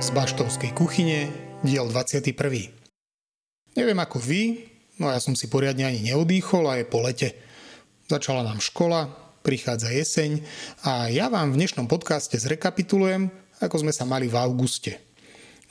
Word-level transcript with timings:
Z 0.00 0.08
baštovskej 0.16 0.72
kuchyne, 0.72 1.28
diel 1.60 1.84
21. 1.92 2.32
Neviem 3.76 3.98
ako 4.00 4.16
vy, 4.24 4.64
no 4.96 5.12
ja 5.12 5.20
som 5.20 5.36
si 5.36 5.52
poriadne 5.52 5.84
ani 5.84 6.00
neodýchol 6.00 6.64
a 6.64 6.80
je 6.80 6.88
po 6.88 7.04
lete. 7.04 7.36
Začala 8.08 8.40
nám 8.40 8.64
škola, 8.64 9.12
prichádza 9.44 9.92
jeseň 9.92 10.48
a 10.80 11.12
ja 11.12 11.28
vám 11.28 11.52
v 11.52 11.60
dnešnom 11.60 11.92
podcaste 11.92 12.40
zrekapitulujem, 12.40 13.28
ako 13.60 13.84
sme 13.84 13.92
sa 13.92 14.08
mali 14.08 14.24
v 14.24 14.40
auguste. 14.40 14.96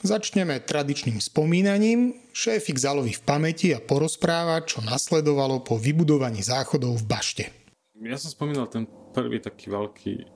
Začneme 0.06 0.62
tradičným 0.62 1.18
spomínaním. 1.18 2.30
Šéfik 2.30 2.78
zaloví 2.78 3.10
v 3.10 3.26
pamäti 3.26 3.74
a 3.74 3.82
porozpráva, 3.82 4.62
čo 4.62 4.86
nasledovalo 4.86 5.66
po 5.66 5.82
vybudovaní 5.82 6.46
záchodov 6.46 7.02
v 7.02 7.04
bašte. 7.10 7.44
Ja 7.98 8.22
som 8.22 8.30
spomínal 8.30 8.70
ten 8.70 8.86
prvý 9.14 9.38
taký 9.38 9.70
veľký 9.70 10.33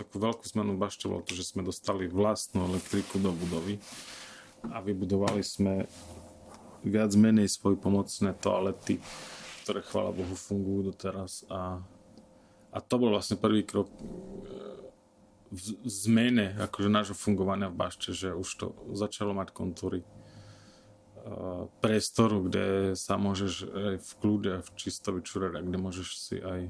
takú 0.00 0.16
veľkú 0.16 0.44
zmenu 0.56 0.78
v 0.78 0.82
bašte 0.82 1.10
bolo 1.10 1.20
to, 1.20 1.36
že 1.36 1.52
sme 1.52 1.66
dostali 1.66 2.08
vlastnú 2.08 2.64
elektriku 2.70 3.20
do 3.20 3.34
budovy 3.34 3.76
a 4.72 4.80
vybudovali 4.80 5.44
sme 5.44 5.84
viac 6.80 7.12
menej 7.12 7.52
svoje 7.52 7.76
pomocné 7.76 8.32
toalety, 8.40 8.96
ktoré 9.64 9.84
chvála 9.84 10.16
Bohu 10.16 10.32
fungujú 10.32 10.94
doteraz 10.94 11.44
a, 11.52 11.84
a 12.72 12.78
to 12.80 12.94
bol 12.96 13.12
vlastne 13.12 13.36
prvý 13.36 13.66
krok 13.66 13.92
e, 13.92 14.00
v 15.50 15.58
zmene 15.84 16.56
akože 16.56 16.88
nášho 16.88 17.16
fungovania 17.18 17.68
v 17.68 17.76
bašte, 17.76 18.16
že 18.16 18.32
už 18.32 18.48
to 18.56 18.66
začalo 18.96 19.36
mať 19.36 19.52
kontúry 19.52 20.00
e, 20.00 20.06
priestoru, 21.84 22.48
kde 22.48 22.96
sa 22.96 23.20
môžeš 23.20 23.52
aj 23.68 23.94
v 24.00 24.10
kľude, 24.24 24.52
v 24.64 24.68
čisto 24.80 25.12
vyčúrať 25.12 25.60
a 25.60 25.64
kde 25.66 25.76
môžeš 25.76 26.08
si 26.16 26.36
aj 26.40 26.60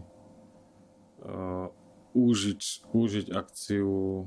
užiť, 2.15 2.91
užiť 2.91 3.27
akciu 3.31 4.27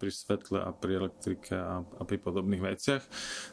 pri 0.00 0.10
svetle 0.10 0.64
a 0.64 0.72
pri 0.72 1.04
elektrike 1.04 1.52
a, 1.52 1.84
a 1.84 2.02
pri 2.08 2.16
podobných 2.16 2.64
veciach. 2.64 3.04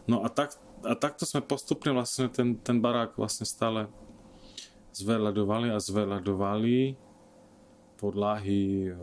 No 0.07 0.23
a, 0.23 0.31
tak, 0.31 0.55
a 0.87 0.95
takto 0.95 1.27
sme 1.27 1.43
postupne 1.43 1.91
vlastne 1.91 2.31
ten, 2.31 2.55
ten 2.55 2.79
barák 2.79 3.19
vlastne 3.19 3.43
stále 3.43 3.91
zveľadovali 4.95 5.75
a 5.75 5.83
zveľadovali 5.83 6.95
podlahy, 7.97 8.93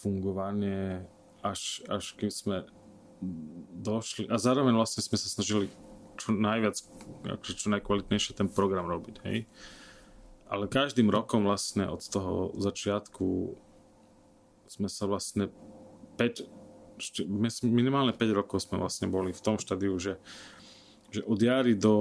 fungovanie, 0.00 1.04
až, 1.42 1.82
až 1.90 2.14
keď 2.14 2.30
sme 2.30 2.56
došli 3.82 4.30
a 4.30 4.38
zároveň 4.38 4.78
vlastne 4.78 5.02
sme 5.02 5.18
sa 5.18 5.28
snažili 5.28 5.66
čo 6.18 6.34
najviac, 6.34 6.74
akože 7.26 7.54
čo 7.54 7.66
najkvalitnejšie 7.74 8.38
ten 8.38 8.50
program 8.50 8.86
robiť, 8.90 9.22
hej. 9.26 9.46
Ale 10.48 10.64
každým 10.64 11.12
rokom 11.12 11.44
vlastne 11.44 11.84
od 11.88 12.00
toho 12.00 12.56
začiatku 12.56 13.52
sme 14.68 14.88
sa 14.88 15.04
vlastne 15.04 15.52
5, 16.16 16.48
minimálne 17.68 18.16
5 18.16 18.32
rokov 18.32 18.64
sme 18.64 18.80
vlastne 18.80 19.12
boli 19.12 19.36
v 19.36 19.44
tom 19.44 19.60
štádiu, 19.60 19.96
že, 20.00 20.16
že 21.12 21.20
od 21.24 21.36
jary 21.36 21.76
do 21.76 21.94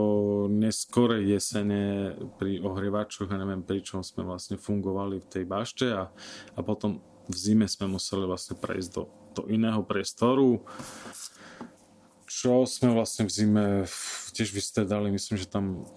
neskorej 0.48 1.28
jesene 1.28 2.16
pri 2.40 2.64
ohrievačoch, 2.64 3.28
ja 3.28 3.38
neviem 3.40 3.64
pri 3.64 3.84
čom 3.84 4.00
sme 4.00 4.24
vlastne 4.24 4.56
fungovali 4.56 5.20
v 5.20 5.28
tej 5.28 5.44
bašte 5.44 5.88
a, 5.92 6.08
a 6.56 6.60
potom 6.64 7.04
v 7.28 7.36
zime 7.36 7.68
sme 7.68 7.92
museli 7.92 8.24
vlastne 8.24 8.56
prejsť 8.56 8.90
do, 8.96 9.04
do 9.36 9.44
iného 9.52 9.84
priestoru 9.84 10.64
čo 12.28 12.68
sme 12.68 12.94
vlastne 12.94 13.26
v 13.26 13.32
zime 13.32 13.66
tiež 14.36 14.54
vystredali, 14.54 15.10
myslím, 15.10 15.42
že 15.42 15.50
tam 15.50 15.88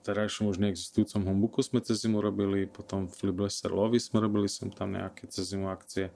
terajšom 0.00 0.48
už 0.48 0.58
neexistujúcom 0.60 1.28
Humbuku 1.28 1.60
sme 1.60 1.84
cez 1.84 2.00
zimu 2.04 2.24
robili, 2.24 2.64
potom 2.64 3.04
v 3.04 3.30
Liblesser 3.30 3.68
Lovi 3.68 4.00
sme 4.00 4.24
robili 4.24 4.48
sem 4.48 4.72
tam 4.72 4.96
nejaké 4.96 5.28
cez 5.28 5.52
zimu 5.52 5.68
akcie, 5.68 6.08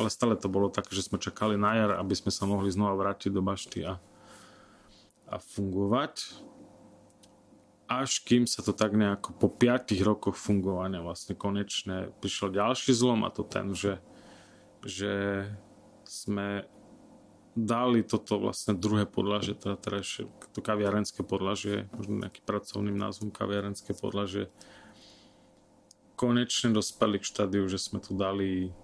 ale 0.00 0.08
stále 0.08 0.34
to 0.40 0.48
bolo 0.48 0.72
tak, 0.72 0.88
že 0.88 1.04
sme 1.04 1.20
čakali 1.20 1.60
na 1.60 1.76
jar, 1.76 1.90
aby 2.00 2.16
sme 2.16 2.32
sa 2.32 2.48
mohli 2.48 2.72
znova 2.72 2.96
vrátiť 2.96 3.30
do 3.30 3.44
bašty 3.44 3.84
a, 3.84 4.00
a 5.28 5.36
fungovať. 5.36 6.44
Až 7.86 8.18
kým 8.26 8.50
sa 8.50 8.66
to 8.66 8.74
tak 8.74 8.98
nejako 8.98 9.36
po 9.38 9.46
5 9.46 9.94
rokoch 10.02 10.34
fungovania 10.34 11.04
vlastne 11.04 11.38
konečne 11.38 12.10
prišiel 12.18 12.50
ďalší 12.50 12.90
zlom 12.90 13.22
a 13.22 13.30
to 13.30 13.46
ten, 13.46 13.70
že, 13.76 14.02
že 14.82 15.46
sme 16.02 16.66
dali 17.56 18.04
toto 18.04 18.36
vlastne 18.36 18.76
druhé 18.76 19.08
podlažie, 19.08 19.56
teda 19.56 19.80
terajšie, 19.80 20.28
to 20.52 20.60
kaviarenské 20.60 21.24
podlažie, 21.24 21.88
možno 21.96 22.20
nejaký 22.20 22.44
pracovným 22.44 22.94
názvom 22.94 23.32
kaviarenské 23.32 23.96
podlažie, 23.96 24.52
konečne 26.20 26.76
dospeli 26.76 27.16
k 27.16 27.28
štádiu, 27.32 27.64
že 27.64 27.80
sme 27.80 28.04
tu 28.04 28.12
dali 28.12 28.76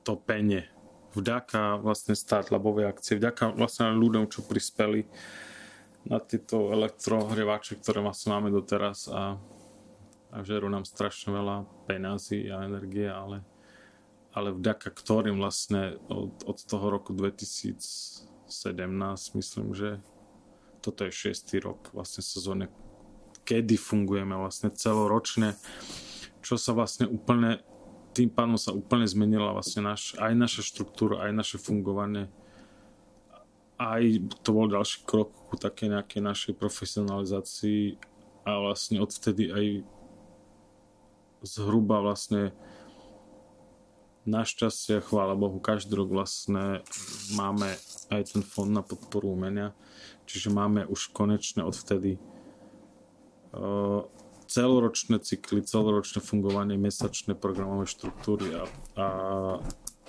topenie. 0.00 0.72
Vďaka 1.12 1.76
vlastne 1.84 2.16
start 2.16 2.48
labovej 2.48 2.88
akcie, 2.88 3.20
vďaka 3.20 3.52
vlastne 3.52 3.92
ľuďom, 4.00 4.32
čo 4.32 4.48
prispeli 4.48 5.04
na 6.08 6.18
tieto 6.24 6.72
elektrohrievače, 6.72 7.76
ktoré 7.84 8.00
vlastne 8.00 8.32
máme 8.32 8.48
doteraz 8.48 9.12
a, 9.12 9.36
a 10.32 10.36
žerú 10.40 10.72
nám 10.72 10.88
strašne 10.88 11.36
veľa 11.36 11.68
peňazí 11.84 12.48
a 12.48 12.64
energie, 12.64 13.06
ale 13.06 13.44
ale 14.32 14.56
vďaka 14.56 14.88
ktorým 14.88 15.36
vlastne 15.40 16.00
od, 16.08 16.32
od 16.48 16.58
toho 16.64 16.86
roku 16.88 17.12
2017 17.12 18.24
myslím, 19.38 19.68
že 19.76 20.00
toto 20.82 21.06
je 21.06 21.12
šiestý 21.14 21.62
rok 21.62 21.92
vlastne 21.94 22.24
sezóne, 22.24 22.72
kedy 23.44 23.78
fungujeme 23.78 24.34
vlastne 24.34 24.72
celoročne, 24.74 25.54
čo 26.42 26.58
sa 26.58 26.74
vlastne 26.74 27.06
úplne 27.06 27.62
tým 28.12 28.28
pádom 28.28 28.60
sa 28.60 28.76
úplne 28.76 29.08
zmenila 29.08 29.56
vlastne 29.56 29.88
naš, 29.88 30.12
aj 30.20 30.36
naša 30.36 30.62
štruktúra, 30.68 31.24
aj 31.24 31.32
naše 31.32 31.56
fungovanie. 31.56 32.28
Aj 33.80 34.04
to 34.44 34.52
bol 34.52 34.68
ďalší 34.68 35.02
krok 35.08 35.32
ku 35.48 35.56
také 35.56 35.88
nejakej 35.88 36.20
našej 36.20 36.52
profesionalizácii 36.60 37.96
a 38.44 38.50
vlastne 38.60 39.00
odvtedy 39.00 39.48
aj 39.48 39.66
zhruba 41.42 42.04
vlastne 42.04 42.52
Našťastie, 44.22 45.02
chvála 45.02 45.34
Bohu, 45.34 45.58
každý 45.58 45.98
rok 45.98 46.14
vlastne 46.14 46.86
máme 47.34 47.74
aj 48.14 48.22
ten 48.30 48.42
fond 48.46 48.70
na 48.70 48.78
podporu 48.78 49.34
umenia, 49.34 49.74
čiže 50.30 50.46
máme 50.46 50.86
už 50.86 51.10
konečne 51.10 51.66
odvtedy 51.66 52.22
uh, 53.50 54.06
celoročné 54.46 55.18
cykly, 55.18 55.66
celoročné 55.66 56.22
fungovanie, 56.22 56.78
mesačné 56.78 57.34
programové 57.34 57.90
štruktúry 57.90 58.54
a, 58.54 58.62
a, 58.94 59.06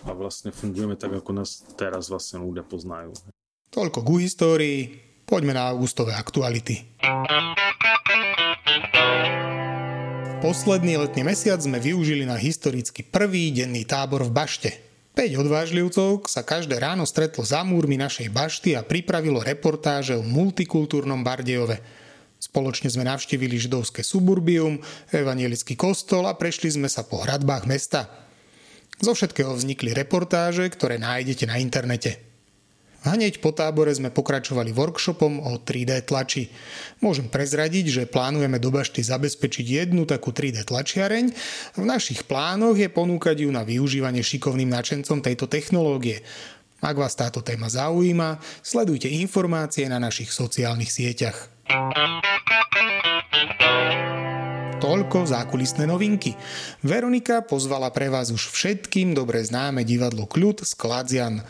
a 0.05 0.09
vlastne 0.13 0.53
fungujeme 0.53 0.93
tak, 0.93 1.17
ako 1.17 1.33
nás 1.33 1.65
teraz 1.73 2.13
vlastne 2.13 2.45
ľudia 2.45 2.61
poznajú. 2.61 3.17
Toľko 3.73 3.99
ku 4.05 4.21
histórii, 4.21 4.93
poďme 5.25 5.57
na 5.57 5.73
augustové 5.73 6.13
aktuality. 6.13 7.01
Posledný 10.43 10.99
letný 10.99 11.23
mesiac 11.23 11.63
sme 11.63 11.79
využili 11.79 12.27
na 12.27 12.35
historicky 12.35 12.99
prvý 12.99 13.55
denný 13.55 13.87
tábor 13.87 14.27
v 14.27 14.35
bašte. 14.35 14.75
5 15.15 15.39
odvážlivcov 15.39 16.27
sa 16.27 16.43
každé 16.43 16.83
ráno 16.83 17.07
stretlo 17.07 17.47
za 17.47 17.63
múrmi 17.63 17.95
našej 17.95 18.27
bašty 18.27 18.75
a 18.75 18.83
pripravilo 18.83 19.39
reportáže 19.39 20.19
o 20.19 20.27
multikultúrnom 20.27 21.23
Bardejove. 21.23 21.79
Spoločne 22.43 22.91
sme 22.91 23.07
navštívili 23.07 23.55
židovské 23.55 24.03
suburbium, 24.03 24.83
evanielický 25.15 25.79
kostol 25.79 26.27
a 26.27 26.35
prešli 26.35 26.75
sme 26.75 26.91
sa 26.91 27.07
po 27.07 27.23
hradbách 27.23 27.63
mesta. 27.63 28.11
Zo 28.99 29.15
všetkého 29.15 29.55
vznikli 29.55 29.95
reportáže, 29.95 30.67
ktoré 30.67 30.99
nájdete 30.99 31.47
na 31.47 31.55
internete. 31.55 32.32
Hneď 33.03 33.43
po 33.43 33.51
tábore 33.51 33.91
sme 33.91 34.15
pokračovali 34.15 34.71
workshopom 34.71 35.43
o 35.43 35.59
3D 35.59 36.07
tlači. 36.07 36.47
Môžem 37.03 37.27
prezradiť, 37.27 37.85
že 37.91 38.03
plánujeme 38.07 38.63
do 38.63 38.71
bašty 38.71 39.03
zabezpečiť 39.03 39.65
jednu 39.83 40.07
takú 40.07 40.31
3D 40.31 40.63
tlačiareň. 40.63 41.25
V 41.75 41.83
našich 41.83 42.23
plánoch 42.23 42.79
je 42.79 42.87
ponúkať 42.87 43.43
ju 43.43 43.51
na 43.51 43.67
využívanie 43.67 44.23
šikovným 44.23 44.71
načencom 44.71 45.19
tejto 45.19 45.51
technológie. 45.51 46.23
Ak 46.79 46.95
vás 46.95 47.15
táto 47.19 47.43
téma 47.43 47.67
zaujíma, 47.67 48.39
sledujte 48.63 49.11
informácie 49.11 49.83
na 49.91 49.99
našich 49.99 50.31
sociálnych 50.31 50.91
sieťach. 50.91 51.51
Toľko 54.79 55.27
zákulisné 55.27 55.87
novinky. 55.87 56.35
Veronika 56.83 57.43
pozvala 57.43 57.91
pre 57.91 58.07
vás 58.07 58.31
už 58.31 58.51
všetkým 58.51 59.15
dobre 59.15 59.43
známe 59.43 59.87
divadlo 59.87 60.27
Kľud 60.27 60.63
z 60.63 60.71
Kladzian. 60.75 61.43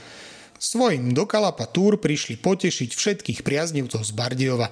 Svojim 0.63 1.11
do 1.11 1.27
Kalapa 1.27 1.67
Tour 1.67 1.99
prišli 1.99 2.39
potešiť 2.39 2.95
všetkých 2.95 3.43
priaznivcov 3.43 3.99
z 3.99 4.11
Bardiova. 4.15 4.71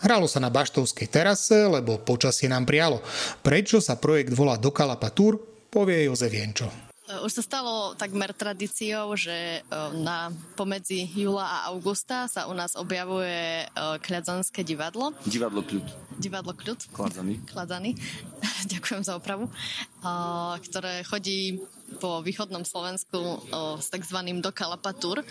Hralo 0.00 0.24
sa 0.24 0.40
na 0.40 0.48
Baštovskej 0.48 1.12
terase, 1.12 1.68
lebo 1.68 2.00
počasie 2.00 2.48
nám 2.48 2.64
prialo. 2.64 3.04
Prečo 3.44 3.84
sa 3.84 4.00
projekt 4.00 4.32
volá 4.32 4.56
do 4.56 4.72
Kalapa 4.72 5.12
Tour, 5.12 5.36
povie 5.68 6.08
Jozef 6.08 6.32
Jenčo. 6.32 6.72
Eh, 7.06 7.20
už 7.20 7.36
sa 7.36 7.42
stalo 7.44 7.92
takmer 8.00 8.32
tradíciou, 8.32 9.12
že 9.12 9.60
eh, 9.60 9.64
na 10.00 10.32
pomedzi 10.56 11.04
júla 11.04 11.44
a 11.44 11.58
augusta 11.68 12.32
sa 12.32 12.48
u 12.48 12.56
nás 12.56 12.72
objavuje 12.72 13.62
eh, 13.62 13.96
kľadzanské 14.00 14.64
divadlo. 14.64 15.12
Divadlo 15.28 15.60
kľud. 15.60 16.16
Divadlo 16.16 16.56
kľud. 16.56 16.80
Kladzaný. 16.96 17.44
Kladzaný. 17.44 17.92
Ďakujem 18.72 19.04
za 19.04 19.20
opravu. 19.20 19.52
Ktoré 20.64 21.04
chodí 21.04 21.60
po 21.98 22.20
východnom 22.20 22.62
Slovensku 22.62 23.40
s 23.80 23.88
takzvaným 23.90 24.44
do 24.44 24.52
Kalapatur. 24.52 25.24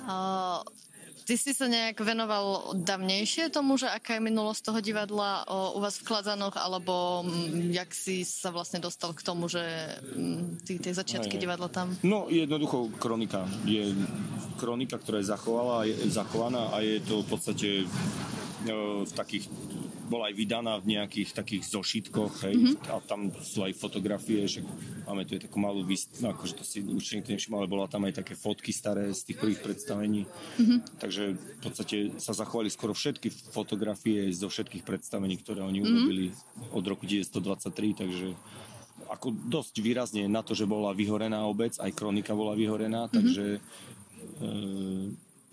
Uh, 0.00 0.64
Ty 1.24 1.34
si 1.40 1.56
sa 1.56 1.64
nejak 1.64 2.04
venoval 2.04 2.76
dávnejšie 2.76 3.48
tomu, 3.48 3.80
že 3.80 3.88
aká 3.88 4.20
je 4.20 4.28
minulosť 4.28 4.60
toho 4.60 4.80
divadla 4.84 5.48
o, 5.48 5.76
u 5.76 5.78
vás 5.80 5.96
v 5.96 6.04
Kladzanoch, 6.04 6.52
alebo 6.60 7.24
m, 7.24 7.72
jak 7.72 7.88
si 7.96 8.28
sa 8.28 8.52
vlastne 8.52 8.76
dostal 8.76 9.16
k 9.16 9.24
tomu, 9.24 9.48
že 9.48 9.64
m, 10.12 10.60
tí, 10.60 10.76
tie 10.76 10.92
začiatky 10.92 11.40
divadla 11.40 11.72
tam? 11.72 11.96
No, 12.04 12.28
jednoducho 12.28 12.92
kronika. 13.00 13.48
Je 13.64 13.96
kronika, 14.60 15.00
ktorá 15.00 15.24
je 15.24 15.32
zachovala, 15.32 15.88
je 15.88 15.96
zachovaná 16.12 16.68
a 16.76 16.84
je 16.84 17.00
to 17.00 17.24
v 17.24 17.28
podstate 17.32 17.68
e, 17.82 17.86
v 19.08 19.12
takých 19.16 19.48
bola 20.14 20.30
aj 20.30 20.38
vydaná 20.38 20.78
v 20.78 20.94
nejakých 20.94 21.34
takých 21.34 21.66
zošitkoch, 21.74 22.46
hej, 22.46 22.54
mm-hmm. 22.54 22.94
a 22.94 23.02
tam 23.02 23.34
sú 23.42 23.66
aj 23.66 23.74
fotografie, 23.74 24.46
že 24.46 24.62
máme 25.10 25.26
tu 25.26 25.34
aj 25.34 25.50
takú 25.50 25.58
malú 25.58 25.82
výst- 25.82 26.22
no 26.22 26.30
akože 26.30 26.54
to 26.54 26.62
si 26.62 26.86
určite 26.86 27.34
nevšimol, 27.34 27.66
ale 27.66 27.74
bola 27.74 27.90
tam 27.90 28.06
aj 28.06 28.22
také 28.22 28.38
fotky 28.38 28.70
staré 28.70 29.10
z 29.10 29.26
tých 29.26 29.42
prvých 29.42 29.60
predstavení. 29.66 30.22
Mm-hmm. 30.30 30.78
Takže 31.02 31.22
v 31.34 31.60
podstate 31.66 31.96
sa 32.22 32.30
zachovali 32.30 32.70
skoro 32.70 32.94
všetky 32.94 33.34
fotografie 33.50 34.30
zo 34.30 34.46
všetkých 34.46 34.86
predstavení, 34.86 35.34
ktoré 35.42 35.66
oni 35.66 35.82
mm-hmm. 35.82 35.90
urobili 35.98 36.24
od 36.70 36.84
roku 36.86 37.10
1923, 37.10 37.98
takže 38.06 38.28
ako 39.10 39.34
dosť 39.34 39.74
výrazne 39.82 40.22
na 40.30 40.46
to, 40.46 40.54
že 40.54 40.70
bola 40.70 40.94
vyhorená 40.94 41.42
obec, 41.50 41.74
aj 41.82 41.90
kronika 41.90 42.38
bola 42.38 42.54
vyhorená, 42.54 43.10
mm-hmm. 43.10 43.16
takže 43.18 43.44
e, 43.58 43.60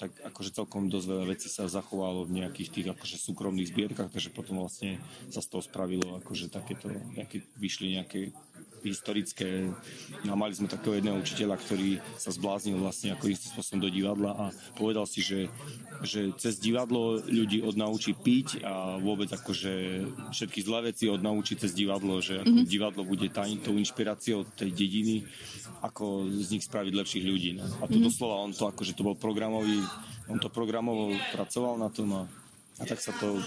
tak 0.02 0.18
akože 0.34 0.58
celkom 0.58 0.90
dosť 0.90 1.06
veľa 1.06 1.26
vecí 1.30 1.46
sa 1.46 1.70
zachovalo 1.70 2.26
v 2.26 2.42
nejakých 2.42 2.70
tých 2.74 2.88
akože 2.98 3.22
súkromných 3.22 3.70
zbierkach, 3.70 4.10
takže 4.10 4.34
potom 4.34 4.58
vlastne 4.58 4.98
sa 5.30 5.46
z 5.46 5.48
toho 5.54 5.62
spravilo 5.62 6.18
akože 6.18 6.50
takéto, 6.50 6.90
nejaké, 7.14 7.46
vyšli 7.62 8.02
nejaké 8.02 8.34
historické. 8.82 9.70
No, 10.26 10.34
mali 10.34 10.58
sme 10.58 10.66
takého 10.66 10.98
jedného 10.98 11.22
učiteľa, 11.22 11.56
ktorý 11.62 12.02
sa 12.18 12.34
zbláznil 12.34 12.82
vlastne 12.82 13.14
ako 13.14 13.30
istým 13.30 13.54
spôsobom 13.54 13.82
do 13.86 13.90
divadla 13.94 14.32
a 14.34 14.46
povedal 14.74 15.06
si, 15.06 15.22
že, 15.22 15.48
že 16.02 16.34
cez 16.38 16.58
divadlo 16.58 17.22
ľudí 17.22 17.62
odnaučí 17.62 18.18
piť 18.18 18.66
a 18.66 18.98
vôbec 18.98 19.30
akože 19.30 20.06
všetky 20.34 20.60
zlé 20.66 20.94
veci 20.94 21.08
odnaučí 21.08 21.58
cez 21.58 21.72
divadlo, 21.78 22.20
že 22.20 22.42
ako 22.42 22.66
mm-hmm. 22.66 22.74
divadlo 22.74 23.02
bude 23.06 23.30
tajn, 23.30 23.62
tou 23.62 23.78
inšpiráciou 23.78 24.50
tej 24.58 24.74
dediny, 24.74 25.30
ako 25.86 26.30
z 26.30 26.58
nich 26.58 26.66
spraviť 26.66 26.94
lepších 26.94 27.26
ľudí. 27.26 27.58
No. 27.58 27.66
A 27.82 27.86
to 27.86 27.98
mm-hmm. 27.98 28.06
doslova 28.06 28.42
on 28.42 28.54
to 28.54 28.66
akože 28.66 28.98
to 28.98 29.06
bol 29.06 29.14
programový, 29.14 29.82
on 30.28 30.40
to 30.40 30.48
programovo 30.48 31.14
pracoval 31.34 31.76
na 31.78 31.90
tom 31.92 32.10
a 32.16 32.24
a 32.82 32.84
tak 32.90 32.98
sa 32.98 33.14
to... 33.14 33.38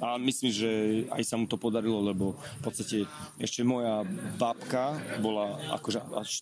A 0.00 0.16
myslím, 0.16 0.48
že 0.48 0.70
aj 1.12 1.22
sa 1.28 1.36
mu 1.36 1.44
to 1.44 1.60
podarilo, 1.60 2.00
lebo 2.00 2.36
v 2.36 2.60
podstate 2.64 3.04
ešte 3.36 3.60
moja 3.60 4.00
babka 4.40 4.96
bola 5.20 5.60
akože 5.76 6.00
až 6.16 6.40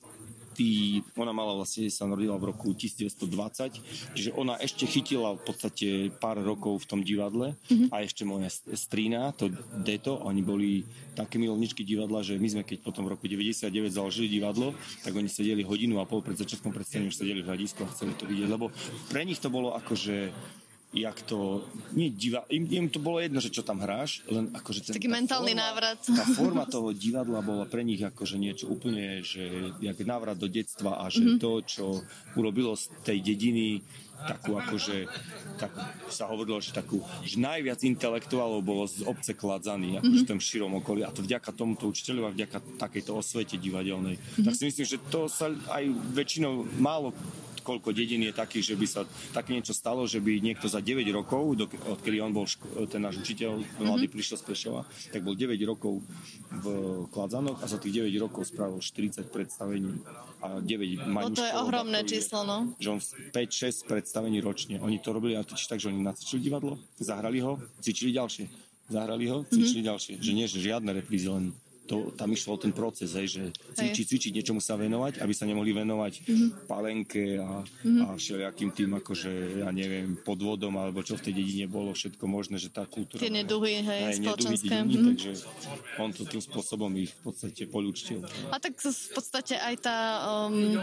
tý, 0.55 1.03
ona 1.19 1.35
mala 1.35 1.59
vlastne, 1.59 1.91
sa 1.91 2.07
narodila 2.07 2.39
v 2.39 2.55
roku 2.55 2.71
1920, 2.73 4.15
čiže 4.15 4.31
ona 4.39 4.55
ešte 4.63 4.87
chytila 4.87 5.35
v 5.35 5.43
podstate 5.43 5.89
pár 6.17 6.39
rokov 6.41 6.87
v 6.87 6.89
tom 6.89 7.01
divadle 7.03 7.59
mm-hmm. 7.69 7.91
a 7.91 8.07
ešte 8.07 8.23
moja 8.23 8.49
strýna, 8.51 9.35
to 9.35 9.51
Deto, 9.83 10.23
oni 10.23 10.41
boli 10.41 10.71
také 11.19 11.37
milovničky 11.37 11.83
divadla, 11.83 12.23
že 12.23 12.39
my 12.39 12.49
sme 12.49 12.63
keď 12.63 12.87
potom 12.87 13.05
v 13.05 13.19
roku 13.19 13.27
99 13.27 13.69
založili 13.91 14.31
divadlo, 14.31 14.73
tak 15.03 15.13
oni 15.13 15.27
sedeli 15.27 15.67
hodinu 15.67 15.99
a 15.99 16.09
pol 16.09 16.23
pred 16.23 16.39
začiatkom 16.39 16.71
predstavenia, 16.71 17.11
už 17.11 17.19
sedeli 17.19 17.43
v 17.43 17.51
hľadisku 17.51 17.83
a 17.83 17.93
chceli 17.93 18.15
to 18.15 18.25
vidieť, 18.25 18.49
lebo 18.49 18.71
pre 19.11 19.27
nich 19.27 19.43
to 19.43 19.51
bolo 19.51 19.75
akože 19.75 20.31
jak 20.95 21.27
to, 21.27 21.67
nie 21.93 22.15
diva, 22.15 22.47
im, 22.47 22.71
im 22.71 22.87
to 22.87 23.03
bolo 23.03 23.19
jedno, 23.19 23.43
že 23.43 23.51
čo 23.51 23.67
tam 23.67 23.83
hráš, 23.83 24.23
len 24.31 24.55
akože 24.55 24.87
ten, 24.87 24.95
Taký 24.95 25.11
mentálny 25.11 25.53
forma, 25.53 25.65
návrat. 25.67 25.99
Tá 26.07 26.25
forma 26.31 26.65
toho 26.71 26.95
divadla 26.95 27.43
bola 27.43 27.67
pre 27.67 27.83
nich 27.83 27.99
akože 27.99 28.39
niečo 28.39 28.71
úplne, 28.71 29.21
že 29.27 29.75
jak 29.83 29.99
návrat 30.07 30.39
do 30.39 30.47
detstva 30.47 31.03
a 31.03 31.11
že 31.11 31.27
mm-hmm. 31.27 31.43
to, 31.43 31.53
čo 31.67 31.85
urobilo 32.39 32.79
z 32.79 32.95
tej 33.03 33.19
dediny 33.27 33.83
takú 34.15 34.57
akože, 34.57 35.11
tak 35.59 35.75
sa 36.09 36.31
hovorilo, 36.31 36.63
že 36.63 36.71
takú, 36.71 37.03
že 37.27 37.37
najviac 37.37 37.83
intelektuálov 37.83 38.63
bolo 38.63 38.87
z 38.87 39.05
obce 39.05 39.35
Kladzaný, 39.35 40.01
akože 40.01 40.07
mm-hmm. 40.07 40.25
v 40.25 40.31
tom 40.31 40.41
širom 40.41 40.73
okolí 40.81 41.03
a 41.03 41.13
to 41.13 41.27
vďaka 41.27 41.51
tomuto 41.53 41.91
učiteľu 41.91 42.31
a 42.31 42.35
vďaka 42.35 42.79
takejto 42.79 43.11
osvete 43.19 43.59
divadelnej. 43.59 44.17
Mm-hmm. 44.17 44.45
Tak 44.47 44.53
si 44.55 44.65
myslím, 44.71 44.87
že 44.87 44.99
to 45.11 45.27
sa 45.27 45.51
aj 45.51 45.85
väčšinou 46.15 46.65
málo 46.79 47.13
koľko 47.65 47.97
dedín 47.97 48.21
je 48.29 48.37
takých, 48.37 48.71
že 48.71 48.75
by 48.77 48.87
sa 48.87 49.01
také 49.33 49.57
niečo 49.57 49.73
stalo, 49.73 50.05
že 50.05 50.21
by 50.21 50.45
niekto 50.45 50.69
za 50.69 50.85
9 50.85 51.01
rokov, 51.17 51.57
do, 51.57 51.65
odkedy 51.67 52.21
on 52.21 52.37
bol 52.37 52.45
ško- 52.45 52.85
ten 52.93 53.01
náš 53.01 53.25
učiteľ, 53.25 53.65
mladý 53.81 54.07
mm-hmm. 54.07 54.13
prišiel 54.13 54.37
z 54.37 54.45
Prešova, 54.45 54.83
tak 55.09 55.25
bol 55.25 55.33
9 55.33 55.57
rokov 55.65 56.05
v 56.53 56.67
Kladzanoch 57.09 57.65
a 57.65 57.67
za 57.67 57.81
tých 57.81 58.05
9 58.05 58.13
rokov 58.21 58.53
spravil 58.53 58.85
40 58.85 59.25
predstavení 59.33 60.05
a 60.45 60.61
9 60.61 61.09
majú 61.09 61.33
no 61.33 61.37
to 61.41 61.49
je 61.49 61.55
ohromné 61.57 62.01
číslo, 62.05 62.45
no. 62.45 62.77
Že 62.77 62.89
on 62.93 63.01
5-6 63.33 63.89
predstavení 63.89 64.45
ročne. 64.45 64.77
Oni 64.85 65.01
to 65.01 65.17
robili 65.17 65.41
tak, 65.41 65.81
že 65.81 65.89
oni 65.89 66.05
nacvičili 66.05 66.45
divadlo, 66.45 66.77
zahrali 67.01 67.41
ho, 67.41 67.57
cvičili 67.81 68.13
ďalšie. 68.13 68.45
Zahrali 68.93 69.25
ho, 69.33 69.49
cvičili 69.49 69.81
mm-hmm. 69.81 69.89
ďalšie. 69.89 70.15
Že 70.21 70.33
nie, 70.37 70.45
že 70.45 70.59
žiadne 70.61 70.93
reprízy, 70.93 71.33
len 71.33 71.57
to, 71.85 72.17
tam 72.17 72.33
išlo 72.33 72.57
ten 72.57 72.73
proces, 72.73 73.13
hej, 73.13 73.29
že 73.29 73.43
cvičiť, 73.77 74.05
cvičiť, 74.09 74.33
niečomu 74.41 74.61
sa 74.61 74.81
venovať, 74.81 75.21
aby 75.21 75.33
sa 75.37 75.45
nemohli 75.45 75.77
venovať 75.77 76.13
mm-hmm. 76.25 76.49
palenke 76.65 77.37
a, 77.37 77.61
mm-hmm. 77.61 78.01
a 78.01 78.07
všelijakým 78.17 78.71
tým, 78.73 78.91
akože, 79.05 79.61
ja 79.61 79.69
neviem, 79.69 80.17
podvodom, 80.17 80.73
alebo 80.81 81.05
čo 81.05 81.21
v 81.21 81.29
tej 81.29 81.35
dedine 81.45 81.67
bolo, 81.69 81.93
všetko 81.93 82.25
možné, 82.25 82.57
že 82.57 82.73
tá 82.73 82.89
kultúra... 82.89 83.21
Tie 83.21 83.29
neduhy, 83.29 83.85
hej, 83.85 84.01
hej 84.09 84.15
spoločenské. 84.25 84.73
Neduhy, 84.81 84.97
mm-hmm. 84.97 85.09
takže 85.13 85.31
on 86.01 86.11
to 86.17 86.23
tým 86.25 86.41
spôsobom 86.41 86.91
ich 86.97 87.13
v 87.21 87.21
podstate 87.29 87.63
polúčtil. 87.69 88.25
A 88.49 88.57
tak 88.57 88.81
v 88.81 89.11
podstate 89.13 89.61
aj 89.61 89.75
tá 89.85 89.99
um, 90.49 90.81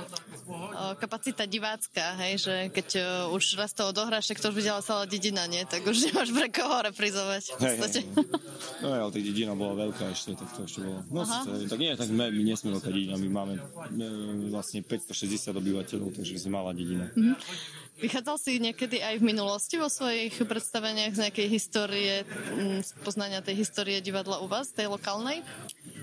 kapacita 1.02 1.50
divácka, 1.50 2.14
hej, 2.22 2.46
že 2.46 2.56
keď 2.70 2.88
uh, 3.02 3.36
už 3.36 3.58
raz 3.58 3.74
to 3.74 3.90
odohráš, 3.90 4.30
tak 4.30 4.38
to 4.38 4.54
už 4.54 4.58
videla 4.62 4.86
celá 4.86 5.10
dedina, 5.10 5.50
nie? 5.50 5.66
Tak 5.66 5.82
už 5.82 5.98
nemáš 6.14 6.30
pre 6.30 6.48
koho 6.54 6.78
reprizovať 6.86 7.44
v 7.50 7.58
podstate. 7.58 8.00
Hej, 8.06 8.14
hej. 8.14 8.52
No 8.86 8.88
ale 8.94 9.10
tá 9.10 9.20
dedina 9.22 9.54
bola 9.58 9.90
veľká 9.90 10.06
ešte, 10.14 10.38
tak 10.38 10.50
to 10.54 10.66
ešte 10.70 10.86
bolo 10.86 10.91
bolo. 11.08 11.24
No, 11.24 11.68
tak 11.70 11.80
nie, 11.80 11.92
tak 11.96 12.10
my, 12.12 12.28
my 12.28 12.42
nie 12.44 12.56
sme 12.60 12.76
veľká 12.76 12.90
dedina, 12.92 13.16
my 13.16 13.30
máme 13.32 13.54
my, 13.96 14.06
vlastne 14.52 14.84
560 14.84 15.56
obyvateľov, 15.56 16.12
takže 16.18 16.42
sme 16.42 16.60
malá 16.60 16.76
dedina. 16.76 17.08
Mm-hmm. 17.16 17.36
Vychádzal 18.02 18.38
si 18.42 18.58
niekedy 18.58 18.98
aj 19.00 19.22
v 19.22 19.24
minulosti 19.24 19.78
vo 19.78 19.86
svojich 19.86 20.34
predstaveniach 20.42 21.14
z 21.14 21.20
nejakej 21.30 21.48
histórie, 21.48 22.26
z 22.82 22.92
poznania 23.06 23.46
tej 23.46 23.62
histórie 23.62 24.02
divadla 24.02 24.42
u 24.42 24.50
vás, 24.50 24.74
tej 24.74 24.90
lokálnej? 24.90 25.46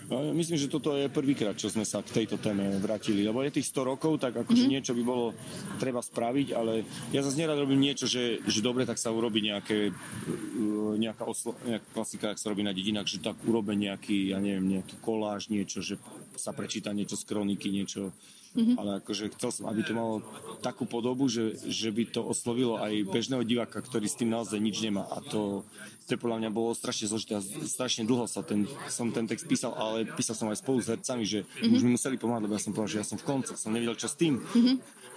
Myslím, 0.08 0.56
že 0.56 0.72
toto 0.72 0.96
je 0.96 1.12
prvýkrát, 1.12 1.52
čo 1.52 1.68
sme 1.68 1.84
sa 1.84 2.00
k 2.00 2.24
tejto 2.24 2.40
téme 2.40 2.80
vrátili, 2.80 3.28
lebo 3.28 3.44
je 3.44 3.60
tých 3.60 3.68
100 3.68 3.90
rokov, 3.92 4.16
tak 4.16 4.40
akože 4.40 4.64
mm-hmm. 4.64 4.72
niečo 4.72 4.96
by 4.96 5.02
bolo 5.04 5.36
treba 5.76 6.00
spraviť, 6.00 6.48
ale 6.56 6.88
ja 7.12 7.20
zase 7.20 7.36
nerad 7.36 7.60
robím 7.60 7.84
niečo, 7.84 8.08
že, 8.08 8.40
že 8.48 8.64
dobre, 8.64 8.88
tak 8.88 8.96
sa 8.96 9.12
urobí 9.12 9.44
nejaké, 9.44 9.92
uh, 9.92 10.96
nejaká, 10.96 11.28
oslo, 11.28 11.52
nejaká 11.60 11.88
klasika, 11.92 12.32
ak 12.32 12.40
sa 12.40 12.48
robí 12.48 12.64
na 12.64 12.72
dedinách, 12.72 13.04
že 13.04 13.20
tak 13.20 13.36
urobe 13.44 13.76
nejaký, 13.76 14.32
ja 14.32 14.40
neviem, 14.40 14.80
nejaký 14.80 14.96
koláž, 15.04 15.52
niečo, 15.52 15.84
že 15.84 16.00
sa 16.38 16.54
prečíta 16.56 16.94
niečo 16.94 17.18
z 17.18 17.26
kroniky, 17.26 17.68
niečo 17.68 18.14
Mm-hmm. 18.56 18.76
Ale 18.80 18.90
akože 19.04 19.28
chcel 19.36 19.50
som, 19.52 19.64
aby 19.68 19.84
to 19.84 19.92
malo 19.92 20.24
takú 20.64 20.88
podobu, 20.88 21.28
že, 21.28 21.52
že 21.68 21.92
by 21.92 22.08
to 22.08 22.24
oslovilo 22.24 22.80
aj 22.80 23.04
bežného 23.04 23.44
diváka, 23.44 23.84
ktorý 23.84 24.08
s 24.08 24.16
tým 24.16 24.32
naozaj 24.32 24.56
nič 24.56 24.80
nemá. 24.80 25.04
A 25.04 25.20
to, 25.20 25.68
to 26.08 26.16
podľa 26.16 26.42
mňa 26.42 26.50
bolo 26.50 26.72
strašne 26.72 27.12
zložité 27.12 27.36
a 27.36 27.44
strašne 27.44 28.08
dlho 28.08 28.24
sa 28.24 28.40
ten, 28.40 28.64
som 28.88 29.12
ten 29.12 29.28
text 29.28 29.44
písal, 29.44 29.76
ale 29.76 30.08
písal 30.16 30.32
som 30.32 30.48
aj 30.48 30.64
spolu 30.64 30.80
s 30.80 30.88
hercami, 30.88 31.28
že 31.28 31.44
mm-hmm. 31.44 31.76
už 31.76 31.80
mi 31.84 31.90
museli 31.92 32.16
pomáhať, 32.16 32.48
lebo 32.48 32.56
ja 32.56 32.62
som 32.64 32.72
povedal, 32.72 32.92
že 32.96 33.00
ja 33.04 33.06
som 33.06 33.20
v 33.20 33.26
konci, 33.28 33.52
som 33.52 33.68
nevedel, 33.68 34.00
čo 34.00 34.08
s 34.08 34.16
tým. 34.16 34.40
Mm-hmm 34.40 34.76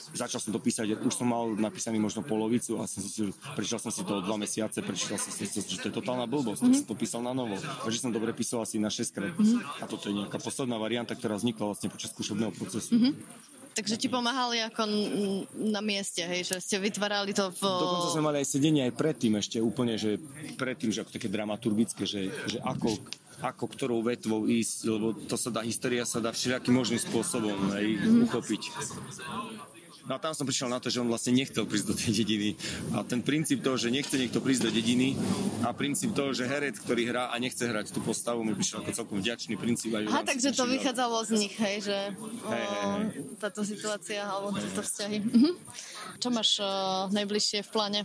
začal 0.09 0.41
som 0.41 0.51
to 0.51 0.59
písať, 0.59 0.97
už 1.05 1.13
som 1.13 1.29
mal 1.29 1.53
napísaný 1.53 2.01
možno 2.01 2.25
polovicu 2.25 2.81
a 2.81 2.89
som 2.89 3.05
si, 3.05 3.29
prečítal 3.53 3.77
som 3.77 3.93
si 3.93 4.01
to 4.01 4.17
o 4.17 4.25
dva 4.25 4.35
mesiace, 4.35 4.81
prečítal 4.81 5.21
som 5.21 5.29
si 5.29 5.45
to, 5.45 5.61
že 5.61 5.77
to 5.77 5.87
je 5.93 5.95
totálna 6.01 6.25
blbosť, 6.25 6.65
mm-hmm. 6.65 6.73
tak 6.73 6.81
som 6.81 6.89
to 6.89 6.97
písal 6.97 7.21
na 7.21 7.33
novo. 7.37 7.55
A 7.55 7.85
že 7.93 8.01
som 8.01 8.09
dobre 8.09 8.33
písal 8.33 8.65
asi 8.65 8.81
na 8.81 8.89
6 8.89 9.13
krát. 9.13 9.33
Mm-hmm. 9.37 9.81
A 9.81 9.85
toto 9.85 10.09
je 10.09 10.17
nejaká 10.17 10.41
posledná 10.41 10.81
varianta, 10.81 11.10
ktorá 11.15 11.37
vznikla 11.37 11.71
vlastne 11.71 11.89
počas 11.91 12.11
skúšobného 12.13 12.51
procesu. 12.55 12.95
Mm-hmm. 12.95 13.13
Takže 13.71 13.95
ti 13.95 14.11
pomáhali 14.11 14.59
ako 14.67 14.83
na 15.55 15.79
mieste, 15.79 16.19
hej, 16.27 16.43
že 16.43 16.59
ste 16.59 16.75
vytvárali 16.75 17.31
to 17.31 17.47
v... 17.55 17.61
Dokonca 17.63 18.11
sme 18.11 18.27
mali 18.27 18.43
aj 18.43 18.47
sedenie 18.51 18.83
aj 18.83 18.99
predtým 18.99 19.39
ešte 19.39 19.63
úplne, 19.63 19.95
že 19.95 20.19
predtým, 20.59 20.91
že 20.91 21.07
ako 21.07 21.15
také 21.15 21.31
dramaturgické, 21.31 22.03
že, 22.03 22.35
že 22.51 22.59
ako, 22.67 22.99
ako 23.39 23.65
ktorou 23.71 24.03
vetvou 24.03 24.43
ísť, 24.43 24.91
lebo 24.91 25.15
to 25.15 25.39
sa 25.39 25.55
dá, 25.55 25.63
história 25.63 26.03
sa 26.03 26.19
dá 26.19 26.35
všelijakým 26.35 26.75
možným 26.75 26.99
spôsobom 26.99 27.71
aj 27.71 27.85
mm. 27.87 28.27
uchopiť. 28.27 28.61
No 30.09 30.17
a 30.17 30.19
tam 30.19 30.33
som 30.33 30.45
prišiel 30.49 30.67
na 30.67 30.81
to, 30.81 30.89
že 30.89 31.01
on 31.01 31.09
vlastne 31.09 31.37
nechcel 31.37 31.63
prísť 31.63 31.87
do 31.87 31.95
tej 31.95 32.11
dediny. 32.25 32.49
A 32.97 33.05
ten 33.05 33.21
princíp 33.21 33.61
toho, 33.61 33.77
že 33.77 33.93
nechce 33.93 34.17
niekto 34.17 34.41
prísť 34.41 34.67
do 34.67 34.71
dediny 34.73 35.13
a 35.61 35.71
princíp 35.71 36.17
toho, 36.17 36.33
že 36.33 36.49
herec, 36.49 36.81
ktorý 36.81 37.05
hrá 37.09 37.29
a 37.29 37.35
nechce 37.37 37.61
hrať 37.61 37.93
tú 37.93 38.01
postavu, 38.01 38.41
mi 38.41 38.57
prišiel 38.57 38.81
ako 38.81 38.91
celkom 38.91 39.17
vďačný 39.21 39.55
princíp. 39.61 39.93
Aj 39.93 40.03
Aha, 40.09 40.23
takže 40.25 40.57
to 40.57 40.65
vychádzalo 40.65 41.17
z 41.25 41.31
nich, 41.37 41.53
hej, 41.53 41.85
že 41.85 41.97
hey, 42.49 42.65
hey, 42.65 43.01
táto 43.37 43.61
situácia 43.61 44.25
alebo 44.25 44.57
tieto 44.57 44.81
vzťahy. 44.81 45.17
Mhm. 45.21 45.51
Čo 46.21 46.29
máš 46.29 46.61
o, 46.61 46.69
najbližšie 47.13 47.65
v 47.65 47.69
pláne? 47.69 47.99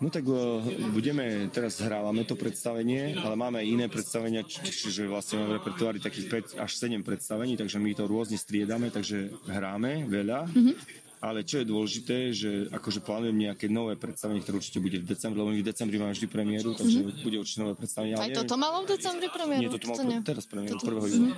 No 0.00 0.08
tak 0.08 0.24
uh, 0.24 0.64
budeme, 0.96 1.52
teraz 1.52 1.76
hrávame 1.84 2.24
to 2.24 2.32
predstavenie, 2.32 3.20
ale 3.20 3.36
máme 3.36 3.60
aj 3.60 3.68
iné 3.68 3.86
predstavenia, 3.92 4.40
čiže 4.48 5.04
vlastne 5.04 5.44
máme 5.44 5.48
v 5.52 5.56
repertoári 5.60 6.00
takých 6.00 6.56
5 6.56 6.64
až 6.64 6.70
7 6.72 7.04
predstavení, 7.04 7.60
takže 7.60 7.76
my 7.76 7.92
to 7.92 8.08
rôzne 8.08 8.40
striedame, 8.40 8.88
takže 8.88 9.28
hráme 9.44 10.08
veľa. 10.08 10.48
Mm-hmm. 10.48 10.76
Ale 11.20 11.44
čo 11.44 11.60
je 11.60 11.68
dôležité, 11.68 12.32
že 12.32 12.72
akože 12.72 13.04
plánujem 13.04 13.36
nejaké 13.36 13.68
nové 13.68 13.92
predstavenie, 14.00 14.40
ktoré 14.40 14.56
určite 14.56 14.80
bude 14.80 15.04
v 15.04 15.04
decembri, 15.04 15.36
lebo 15.36 15.52
my 15.52 15.60
v 15.60 15.68
decembri 15.68 16.00
máme 16.00 16.16
vždy 16.16 16.28
premiéru, 16.32 16.72
takže 16.72 16.98
mm-hmm. 17.04 17.20
bude 17.20 17.36
určite 17.36 17.60
nové 17.60 17.74
predstavenie. 17.76 18.16
Aj 18.16 18.32
toto 18.32 18.56
malo 18.56 18.80
v 18.88 18.96
decembri 18.96 19.28
premiéru? 19.28 19.68
Nie, 19.68 19.76
toto 19.76 19.86
malo 19.92 20.00
teraz 20.24 20.48
premiéru, 20.48 20.80
1. 20.80 21.12
júna. 21.12 21.32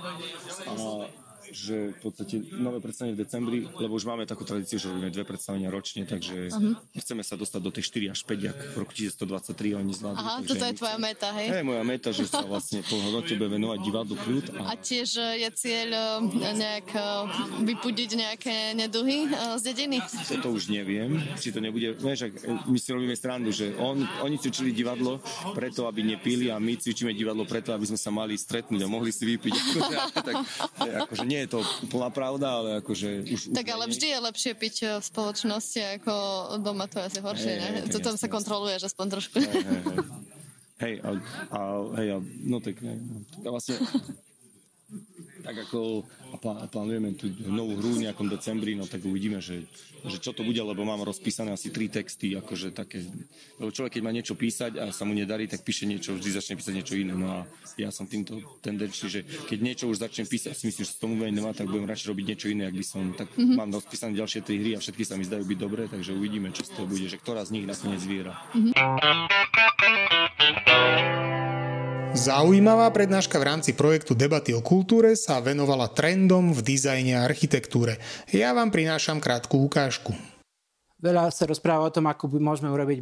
Že 1.51 1.95
v 1.95 1.99
podstate 2.01 2.35
nové 2.55 2.79
predstavenie 2.79 3.15
v 3.15 3.21
decembri, 3.23 3.59
lebo 3.77 3.93
už 3.95 4.07
máme 4.07 4.25
takú 4.25 4.47
tradíciu, 4.47 4.79
že 4.79 4.89
robíme 4.89 5.11
dve 5.11 5.27
predstavenia 5.27 5.69
ročne, 5.69 6.07
takže 6.07 6.49
uh-huh. 6.49 6.73
chceme 6.97 7.21
sa 7.21 7.35
dostať 7.35 7.61
do 7.61 7.71
tej 7.71 7.83
4 8.09 8.13
až 8.15 8.19
5, 8.25 8.51
ak 8.51 8.59
v 8.73 8.77
roku 8.79 8.93
1923 8.95 9.79
oni 9.79 9.91
zvládli. 9.93 10.19
Aha, 10.19 10.35
toto 10.41 10.63
je 10.63 10.73
tvoja 10.73 10.97
meta, 10.97 11.29
hej? 11.35 11.47
Hej, 11.51 11.63
moja 11.67 11.83
meta, 11.83 12.09
že 12.09 12.25
sa 12.25 12.41
vlastne 12.45 12.81
plnohodnotne 12.85 13.35
bude 13.43 13.49
venovať 13.59 13.79
divadlu 13.83 14.15
kľud. 14.15 14.45
A... 14.55 14.71
a 14.71 14.73
tiež 14.79 15.09
e, 15.19 15.23
je 15.43 15.49
cieľ 15.51 15.89
e, 15.91 16.03
nejak 16.55 16.87
e, 16.95 17.01
vypudiť 17.67 18.09
nejaké 18.15 18.55
neduhy 18.77 19.27
z 19.59 19.61
dediny? 19.67 19.99
Toto 20.31 20.55
už 20.55 20.71
neviem, 20.71 21.19
či 21.35 21.51
to 21.51 21.59
nebude, 21.59 21.99
vieš, 21.99 22.31
my 22.47 22.77
si 22.79 22.89
robíme 22.95 23.15
strandu, 23.19 23.51
že 23.51 23.75
on, 23.75 23.99
oni 24.23 24.39
cvičili 24.39 24.71
divadlo 24.71 25.19
preto, 25.51 25.91
aby 25.91 26.07
nepili 26.07 26.47
a 26.47 26.57
my 26.57 26.79
cvičíme 26.79 27.11
divadlo 27.11 27.43
preto, 27.43 27.75
aby 27.75 27.83
sme 27.83 27.99
sa 27.99 28.09
mali 28.15 28.39
stretnúť 28.39 28.79
a 28.79 28.87
mohli 28.87 29.11
si 29.11 29.27
vypiť. 29.27 29.55
tak, 30.27 30.35
akože 30.79 31.23
nie 31.33 31.41
je 31.49 31.57
to 31.57 31.59
úplná 31.89 32.13
pravda, 32.13 32.61
ale 32.61 32.69
akože 32.85 33.25
už... 33.25 33.41
Tak 33.57 33.65
už 33.65 33.73
ale 33.73 33.85
vždy 33.89 34.07
je 34.13 34.19
lepšie 34.29 34.51
piť 34.53 34.75
eh, 34.85 34.89
v 35.01 35.05
spoločnosti 35.09 35.81
ako 35.97 36.13
doma, 36.61 36.85
to 36.85 37.01
je 37.01 37.05
asi 37.09 37.19
horšie, 37.25 37.53
hey, 37.57 37.59
ne? 37.59 37.69
Hey, 37.81 37.89
to 37.89 37.97
tam 37.97 38.13
sa 38.13 38.29
kontroluje, 38.29 38.77
že 38.77 38.93
aspoň 38.93 39.07
trošku. 39.17 39.41
Hej, 39.41 39.49
hej, 39.49 39.81
hej. 39.81 39.99
Hej, 40.83 40.93
a, 41.01 41.09
a, 41.49 41.59
hej, 41.97 42.07
a, 42.13 42.17
no 42.45 42.57
tak, 42.61 42.77
hej, 42.77 42.97
no, 43.01 43.17
tak 43.25 43.41
vlastne 43.49 43.75
tak 45.43 45.67
ako 45.67 46.07
plánujeme 46.71 47.13
tú 47.13 47.29
novú 47.45 47.77
hru 47.77 47.99
v 47.99 48.09
nejakom 48.09 48.31
decembri, 48.31 48.73
no 48.73 48.87
tak 48.87 49.03
uvidíme, 49.05 49.43
že, 49.43 49.67
že 50.07 50.17
čo 50.17 50.33
to 50.33 50.41
bude, 50.41 50.57
lebo 50.57 50.81
mám 50.87 51.03
rozpísané 51.03 51.53
asi 51.53 51.69
tri 51.69 51.91
texty, 51.91 52.33
akože 52.33 52.71
také, 52.73 53.03
lebo 53.59 53.69
človek, 53.69 53.99
keď 53.99 54.03
má 54.03 54.11
niečo 54.15 54.33
písať 54.33 54.79
a 54.81 54.89
sa 54.89 55.03
mu 55.05 55.13
nedarí, 55.13 55.45
tak 55.45 55.61
píše 55.61 55.85
niečo, 55.85 56.15
vždy 56.17 56.29
začne 56.33 56.57
písať 56.57 56.73
niečo 56.73 56.95
iné, 56.97 57.13
no 57.13 57.27
a 57.29 57.45
ja 57.77 57.91
som 57.91 58.07
týmto 58.09 58.41
tendenčný, 58.63 59.07
že 59.11 59.21
keď 59.45 59.59
niečo 59.61 59.85
už 59.91 60.01
začnem 60.01 60.25
písať, 60.25 60.55
si 60.57 60.65
myslím, 60.71 60.85
že 60.87 60.91
s 60.95 61.01
tomu 61.01 61.13
bude 61.19 61.29
nemá, 61.29 61.53
tak 61.53 61.67
budem 61.69 61.85
radšej 61.85 62.09
robiť 62.09 62.25
niečo 62.25 62.47
iné, 62.49 62.63
ak 62.71 62.75
by 62.79 62.85
som, 62.85 63.13
tak 63.13 63.29
mm-hmm. 63.33 63.55
mám 63.59 63.69
rozpísané 63.69 64.17
ďalšie 64.17 64.41
tri 64.41 64.57
hry 64.63 64.71
a 64.77 64.81
všetky 64.81 65.03
sa 65.05 65.19
mi 65.19 65.27
zdajú 65.27 65.43
byť 65.45 65.59
dobré, 65.59 65.85
takže 65.91 66.15
uvidíme, 66.15 66.49
čo 66.55 66.63
z 66.65 66.71
toho 66.73 66.87
bude, 66.89 67.05
že 67.05 67.19
ktorá 67.19 67.45
z 67.45 67.59
nich 67.59 67.65
nakoniec 67.67 68.01
zviera. 68.01 68.39
Mm-hmm. 68.55 69.03
Zaujímavá 72.13 72.93
prednáška 72.93 73.41
v 73.41 73.49
rámci 73.49 73.73
projektu 73.73 74.13
Debaty 74.13 74.53
o 74.53 74.61
kultúre 74.61 75.17
sa 75.17 75.41
venovala 75.41 75.89
trendom 75.89 76.53
v 76.53 76.61
dizajne 76.61 77.17
a 77.17 77.25
architektúre. 77.25 77.97
Ja 78.29 78.53
vám 78.53 78.69
prinášam 78.69 79.17
krátku 79.17 79.57
ukážku. 79.65 80.13
Veľa 81.01 81.33
sa 81.33 81.49
rozpráva 81.49 81.89
o 81.89 81.91
tom, 81.91 82.05
ako 82.05 82.29
môžeme 82.37 82.69
urobiť 82.69 83.01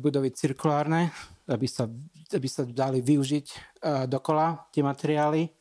budovy 0.00 0.32
cirkulárne, 0.32 1.12
aby 1.44 1.68
sa, 1.68 1.84
aby 2.32 2.48
sa 2.48 2.64
dali 2.64 3.04
využiť 3.04 3.46
uh, 3.52 4.08
dokola 4.08 4.72
tie 4.72 4.80
materiály 4.80 5.52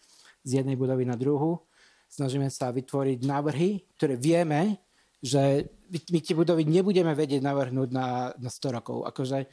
z 0.47 0.63
jednej 0.63 0.79
budovy 0.79 1.03
na 1.03 1.19
druhú. 1.19 1.67
Snažíme 2.07 2.47
sa 2.47 2.71
vytvoriť 2.71 3.27
návrhy, 3.27 3.91
ktoré 3.99 4.15
vieme, 4.15 4.79
že 5.19 5.67
my 5.91 6.19
tie 6.23 6.31
budovy 6.31 6.63
nebudeme 6.63 7.11
vedieť 7.11 7.43
navrhnúť 7.43 7.91
na, 7.91 8.31
na 8.39 8.47
100 8.47 8.71
rokov. 8.71 9.03
Akože 9.03 9.51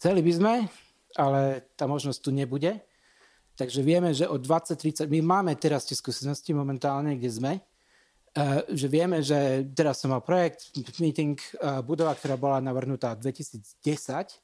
chceli 0.00 0.24
by 0.24 0.32
sme, 0.32 0.54
ale 1.16 1.64
tá 1.78 1.88
možnosť 1.88 2.20
tu 2.20 2.30
nebude. 2.34 2.76
Takže 3.58 3.82
vieme, 3.82 4.14
že 4.14 4.30
od 4.30 4.38
20-30, 4.38 5.10
my 5.10 5.18
máme 5.18 5.52
teraz 5.58 5.82
tie 5.82 5.98
skúsenosti 5.98 6.54
momentálne, 6.54 7.18
kde 7.18 7.30
sme, 7.30 7.52
uh, 7.58 8.62
že 8.70 8.86
vieme, 8.86 9.18
že 9.18 9.66
teraz 9.74 9.98
som 9.98 10.14
mal 10.14 10.22
projekt, 10.22 10.70
meeting, 11.02 11.34
uh, 11.58 11.82
budova, 11.82 12.14
ktorá 12.14 12.38
bola 12.38 12.62
navrhnutá 12.62 13.18
v 13.18 13.34
2010 13.34 14.38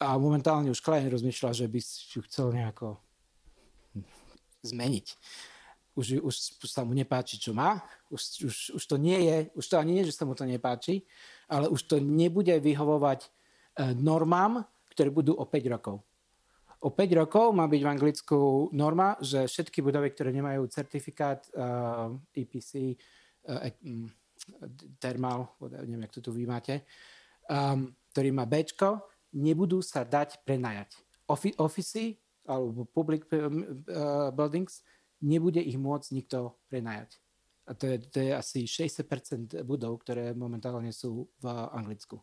a 0.00 0.16
momentálne 0.16 0.72
už 0.72 0.80
klient 0.80 1.12
rozmýšľa, 1.12 1.52
že 1.52 1.66
by 1.68 1.80
ju 1.84 2.20
chcel 2.24 2.56
nejako 2.56 2.96
zmeniť. 4.64 5.06
Už, 5.92 6.24
už, 6.24 6.34
sa 6.64 6.80
mu 6.80 6.96
nepáči, 6.96 7.36
čo 7.36 7.52
má, 7.52 7.84
už, 8.08 8.48
už, 8.48 8.56
už 8.80 8.82
to 8.88 8.96
nie 8.96 9.20
je, 9.20 9.36
už 9.52 9.64
to 9.68 9.76
ani 9.76 10.00
nie, 10.00 10.08
že 10.08 10.16
sa 10.16 10.24
mu 10.24 10.32
to 10.32 10.48
nepáči, 10.48 11.04
ale 11.44 11.68
už 11.68 11.84
to 11.84 12.00
nebude 12.00 12.56
vyhovovať 12.56 13.20
uh, 13.28 13.92
normám, 13.92 14.64
ktoré 15.00 15.08
budú 15.16 15.32
o 15.32 15.48
5 15.48 15.72
rokov. 15.72 16.04
O 16.84 16.92
5 16.92 17.24
rokov 17.24 17.56
má 17.56 17.64
byť 17.64 17.80
v 17.80 17.88
Anglicku 17.88 18.68
norma, 18.76 19.16
že 19.24 19.48
všetky 19.48 19.80
budovy, 19.80 20.12
ktoré 20.12 20.28
nemajú 20.28 20.68
certifikát 20.68 21.40
uh, 21.56 22.12
EPC, 22.36 23.00
uh, 23.48 23.72
um, 23.80 24.04
Thermal, 25.00 25.56
neviem, 25.80 26.04
jak 26.04 26.20
to 26.20 26.20
tu 26.20 26.36
vy 26.36 26.44
máte, 26.44 26.84
um, 27.48 27.88
ktorý 28.12 28.28
má 28.28 28.44
B, 28.44 28.60
nebudú 29.32 29.80
sa 29.80 30.04
dať 30.04 30.44
prenajať. 30.44 30.92
Ofi- 31.24 31.56
ofisy 31.56 32.20
alebo 32.44 32.84
public 32.84 33.24
buildings, 34.36 34.84
nebude 35.24 35.64
ich 35.64 35.80
môcť 35.80 36.12
nikto 36.12 36.60
prenajať. 36.68 37.16
A 37.68 37.72
to 37.72 37.88
je, 37.88 37.96
to 38.04 38.18
je 38.20 38.32
asi 38.36 38.68
60% 38.68 39.64
budov, 39.64 40.04
ktoré 40.04 40.36
momentálne 40.36 40.92
sú 40.92 41.24
v 41.40 41.46
Anglicku. 41.72 42.20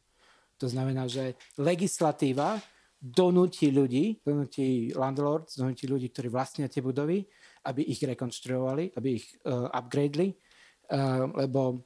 To 0.58 0.68
znamená, 0.68 1.06
že 1.06 1.38
legislatíva 1.58 2.58
donúti 2.98 3.70
ľudí, 3.70 4.18
donúti 4.26 4.90
landlords, 4.98 5.54
donúti 5.54 5.86
ľudí, 5.86 6.10
ktorí 6.10 6.34
vlastnia 6.34 6.66
tie 6.66 6.82
budovy, 6.82 7.22
aby 7.70 7.86
ich 7.86 8.02
rekonštruovali, 8.02 8.98
aby 8.98 9.22
ich 9.22 9.38
uh, 9.46 9.70
upgradeli, 9.70 10.34
uh, 10.34 11.30
lebo 11.46 11.86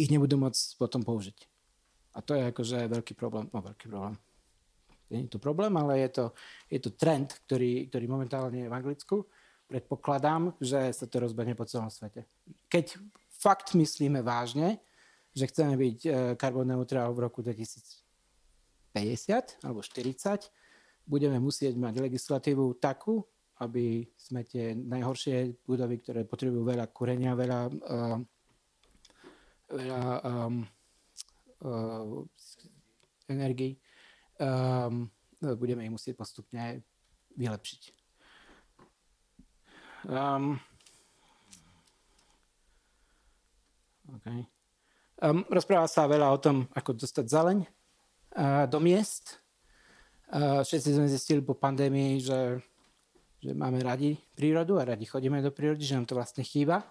ich 0.00 0.08
nebudú 0.08 0.40
môcť 0.40 0.80
potom 0.80 1.04
použiť. 1.04 1.38
A 2.16 2.24
to 2.24 2.32
je 2.34 2.48
akože 2.48 2.88
veľký 2.88 3.12
problém. 3.14 3.52
No, 3.52 3.60
veľký 3.60 3.86
problém. 3.92 4.16
Nie 5.10 5.26
je 5.26 5.36
to 5.36 5.42
problém, 5.42 5.74
ale 5.76 6.06
je 6.06 6.10
to, 6.22 6.24
je 6.70 6.80
to 6.80 6.90
trend, 6.94 7.36
ktorý, 7.46 7.90
ktorý 7.90 8.04
momentálne 8.08 8.64
je 8.64 8.70
v 8.70 8.76
Anglicku. 8.78 9.16
Predpokladám, 9.68 10.54
že 10.58 10.90
sa 10.94 11.06
to 11.06 11.22
rozbehne 11.22 11.54
po 11.54 11.66
celom 11.66 11.90
svete. 11.90 12.26
Keď 12.70 12.98
fakt 13.28 13.74
myslíme 13.74 14.22
vážne, 14.22 14.82
že 15.30 15.46
chceme 15.46 15.78
byť 15.78 15.98
carbon 16.38 16.70
e, 16.70 16.74
v 16.82 17.18
roku 17.18 17.42
2050 17.42 19.62
alebo 19.62 19.82
40, 19.82 20.50
budeme 21.06 21.38
musieť 21.38 21.76
mať 21.78 21.94
legislatívu 22.06 22.74
takú, 22.78 23.26
aby 23.60 24.08
sme 24.16 24.44
tie 24.46 24.72
najhoršie 24.72 25.52
budovy, 25.68 26.00
ktoré 26.00 26.24
potrebujú 26.24 26.64
veľa 26.64 26.88
kúrenia, 26.96 27.36
veľa, 27.36 27.68
uh, 27.68 28.16
veľa 29.68 30.00
um, 30.24 30.64
uh, 31.60 32.24
energii, 33.28 33.76
um, 34.40 35.04
budeme 35.60 35.84
ich 35.84 35.92
musieť 35.92 36.16
postupne 36.16 36.80
vylepšiť. 37.36 37.82
Um, 40.08 40.56
okay. 44.16 44.59
Um, 45.20 45.44
rozpráva 45.52 45.84
sa 45.84 46.08
veľa 46.08 46.32
o 46.32 46.40
tom, 46.40 46.64
ako 46.72 46.96
dostať 46.96 47.28
zeleň 47.28 47.58
uh, 47.60 48.64
do 48.64 48.80
miest. 48.80 49.36
Uh, 50.32 50.64
všetci 50.64 50.96
sme 50.96 51.12
zistili 51.12 51.44
po 51.44 51.52
pandémii, 51.52 52.24
že, 52.24 52.56
že 53.36 53.52
máme 53.52 53.84
radi 53.84 54.16
prírodu 54.32 54.80
a 54.80 54.88
radi 54.88 55.04
chodíme 55.04 55.44
do 55.44 55.52
prírody, 55.52 55.84
že 55.84 55.92
nám 55.92 56.08
to 56.08 56.16
vlastne 56.16 56.40
chýba. 56.40 56.88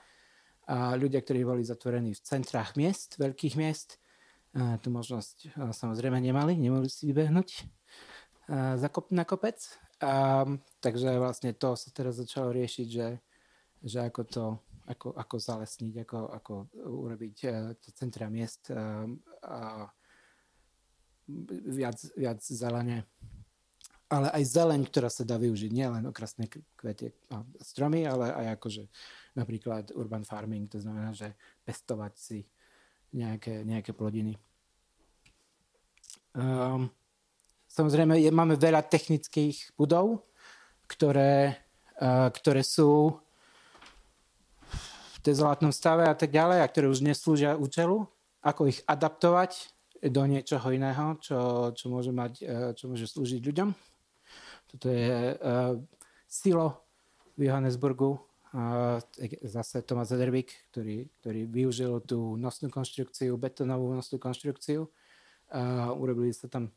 A 0.69 0.93
ľudia, 0.93 1.25
ktorí 1.25 1.41
boli 1.41 1.65
zatvorení 1.65 2.13
v 2.13 2.21
centrách 2.21 2.77
miest, 2.77 3.17
veľkých 3.17 3.57
miest, 3.57 3.98
uh, 4.53 4.77
tú 4.77 4.93
možnosť 4.93 5.57
uh, 5.57 5.74
samozrejme 5.74 6.21
nemali, 6.21 6.53
nemohli 6.53 6.86
si 6.86 7.09
vybehnúť 7.09 7.65
uh, 8.53 8.77
na 9.09 9.25
kopec. 9.25 9.57
Um, 10.05 10.62
takže 10.86 11.17
vlastne 11.17 11.57
to 11.57 11.74
sa 11.74 11.89
teraz 11.89 12.21
začalo 12.21 12.53
riešiť, 12.53 12.88
že, 12.93 13.17
že 13.81 14.05
ako 14.05 14.21
to 14.29 14.43
ako, 14.89 15.13
ako 15.13 15.36
zalesniť, 15.38 15.93
ako, 16.01 16.19
ako 16.34 16.53
urobiť 16.81 17.36
uh, 17.46 17.77
centra 17.93 18.25
miest 18.25 18.74
uh, 18.74 19.05
a 19.46 19.86
viac, 21.69 21.98
viac 22.17 22.41
zelene. 22.41 23.05
Ale 24.10 24.34
aj 24.34 24.43
zeleň, 24.50 24.81
ktorá 24.89 25.05
sa 25.13 25.22
dá 25.22 25.38
využiť, 25.38 25.69
nielen 25.69 26.10
okrasné 26.10 26.50
kvete 26.74 27.13
a 27.29 27.46
stromy, 27.62 28.10
ale 28.10 28.34
aj 28.34 28.58
akože 28.58 28.84
napríklad 29.38 29.93
urban 29.93 30.25
farming, 30.25 30.65
to 30.65 30.81
znamená, 30.81 31.13
že 31.13 31.38
pestovať 31.62 32.13
si 32.17 32.39
nejaké, 33.13 33.62
nejaké 33.62 33.93
plodiny. 33.93 34.34
Um, 36.34 36.89
samozrejme, 37.69 38.17
je, 38.17 38.34
máme 38.34 38.58
veľa 38.58 38.81
technických 38.89 39.77
budov, 39.77 40.25
ktoré, 40.89 41.62
uh, 42.01 42.34
ktoré 42.34 42.65
sú 42.65 43.13
dezolátnom 45.23 45.71
stave 45.75 46.07
a 46.07 46.15
tak 46.15 46.31
ďalej, 46.31 46.63
a 46.63 46.69
ktoré 46.71 46.88
už 46.88 47.03
neslúžia 47.03 47.59
účelu, 47.59 48.07
ako 48.39 48.71
ich 48.71 48.79
adaptovať 48.88 49.71
do 49.99 50.23
niečoho 50.23 50.71
iného, 50.71 51.19
čo, 51.19 51.71
čo, 51.75 51.91
môže, 51.91 52.15
mať, 52.15 52.33
e, 52.39 52.55
čo 52.75 52.88
môže 52.88 53.03
slúžiť 53.03 53.43
ľuďom. 53.43 53.69
Toto 54.69 54.85
je 54.85 55.33
uh, 55.33 55.81
silo 56.29 56.85
v 57.33 57.49
Johannesburgu, 57.49 58.21
uh, 58.53 59.01
zase 59.41 59.81
Thomas 59.81 60.13
Edervik, 60.13 60.53
ktorý, 60.69 61.09
ktorý 61.17 61.41
využil 61.49 62.05
tú 62.05 62.38
nosnú 62.38 62.69
konštrukciu, 62.69 63.33
betónovú 63.41 63.97
nosnú 63.97 64.21
konštrukciu. 64.21 64.85
Uh, 65.49 65.89
urobili 65.97 66.29
sa 66.38 66.45
tam 66.45 66.69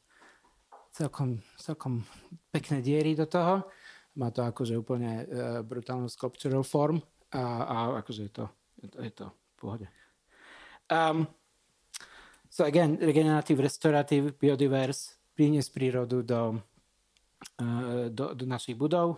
celkom, 0.96 1.44
celkom 1.60 2.00
pekné 2.48 2.80
diery 2.80 3.12
do 3.12 3.28
toho. 3.28 3.68
Má 4.16 4.32
to 4.32 4.40
akože 4.40 4.72
úplne 4.72 5.28
uh, 5.28 5.60
brutálnu 5.60 6.08
sculptural 6.08 6.64
form 6.64 6.96
a, 7.32 7.42
a 7.64 7.76
akože 8.04 8.28
je 8.28 8.32
to, 8.32 8.44
je 8.84 8.88
to, 8.88 8.98
je 9.00 9.12
to 9.12 9.26
v 9.32 9.54
pohode. 9.56 9.86
Um, 10.92 11.24
so 12.52 12.68
again, 12.68 13.00
regeneratív, 13.00 13.64
restoratív, 13.64 14.36
biodivers, 14.36 15.16
priniesť 15.32 15.70
prírodu 15.72 16.20
do, 16.20 16.60
uh, 17.64 18.12
do, 18.12 18.36
do 18.36 18.44
našich 18.44 18.76
budov. 18.76 19.16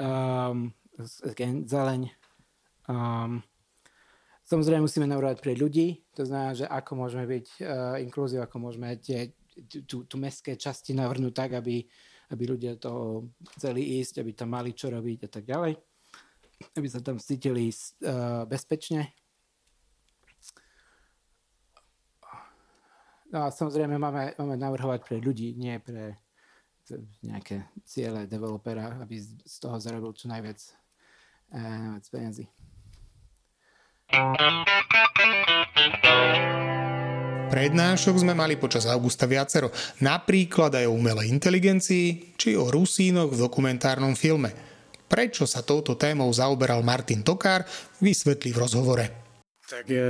Um, 0.00 0.72
again, 1.28 1.68
zeleň. 1.68 2.08
Um, 2.88 3.44
samozrejme 4.48 4.88
musíme 4.88 5.04
navrhovať 5.04 5.38
pre 5.44 5.52
ľudí, 5.52 6.08
to 6.16 6.24
znamená, 6.24 6.56
že 6.56 6.64
ako 6.64 6.92
môžeme 7.04 7.28
byť 7.28 7.46
uh, 7.60 8.00
inklúziu, 8.00 8.40
ako 8.40 8.56
môžeme 8.56 8.96
tie, 8.96 9.36
tú, 9.84 10.08
tú 10.08 10.16
mestské 10.16 10.56
časti 10.56 10.96
navrhnúť 10.96 11.34
tak, 11.36 11.50
aby, 11.60 11.84
aby 12.32 12.42
ľudia 12.48 12.80
to 12.80 13.26
chceli 13.58 14.00
ísť, 14.00 14.24
aby 14.24 14.32
tam 14.32 14.56
mali 14.56 14.72
čo 14.72 14.88
robiť 14.88 15.28
a 15.28 15.30
tak 15.32 15.44
ďalej 15.44 15.76
aby 16.76 16.88
sa 16.88 17.00
tam 17.04 17.20
cítili 17.20 17.68
uh, 17.68 18.44
bezpečne. 18.48 19.12
No 23.28 23.50
a 23.50 23.52
samozrejme 23.52 23.98
máme, 23.98 24.32
máme 24.38 24.56
navrhovať 24.56 25.00
pre 25.02 25.16
ľudí, 25.18 25.58
nie 25.58 25.76
pre 25.82 26.16
nejaké 27.26 27.66
ciele 27.82 28.30
developera, 28.30 28.94
aby 29.02 29.18
z 29.18 29.56
toho 29.58 29.76
zarobil 29.82 30.14
čo 30.14 30.30
najviac, 30.30 30.62
uh, 31.52 31.98
peniazy. 32.08 32.46
Prednášok 37.46 38.22
sme 38.22 38.38
mali 38.38 38.54
počas 38.54 38.86
augusta 38.86 39.26
viacero, 39.26 39.74
napríklad 39.98 40.78
aj 40.78 40.86
o 40.86 40.94
umelej 40.94 41.34
inteligencii 41.34 42.38
či 42.38 42.54
o 42.54 42.70
Rusínoch 42.70 43.34
v 43.34 43.42
dokumentárnom 43.42 44.14
filme– 44.14 44.54
Prečo 45.06 45.46
sa 45.46 45.62
touto 45.62 45.94
témou 45.94 46.26
zaoberal 46.34 46.82
Martin 46.82 47.22
Tokár, 47.22 47.62
vysvetlí 48.02 48.50
v 48.50 48.58
rozhovore. 48.58 49.06
Tak 49.66 49.86
e, 49.90 50.02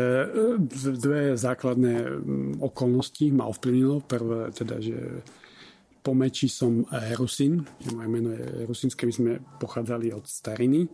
dve 0.76 1.37
základné 1.37 2.20
okolnosti 2.61 3.28
ma 3.32 3.48
ovplyvnilo. 3.48 4.04
Prvé 4.04 4.52
teda, 4.52 4.80
že 4.80 5.24
po 6.00 6.12
meči 6.16 6.48
som 6.48 6.85
Rusin, 7.16 7.64
že 7.80 7.90
moje 7.92 8.09
meno 8.09 8.30
je 8.30 8.68
Rusinské, 8.68 9.09
my 9.09 9.14
sme 9.16 9.32
pochádzali 9.59 10.14
od 10.14 10.22
stariny, 10.22 10.87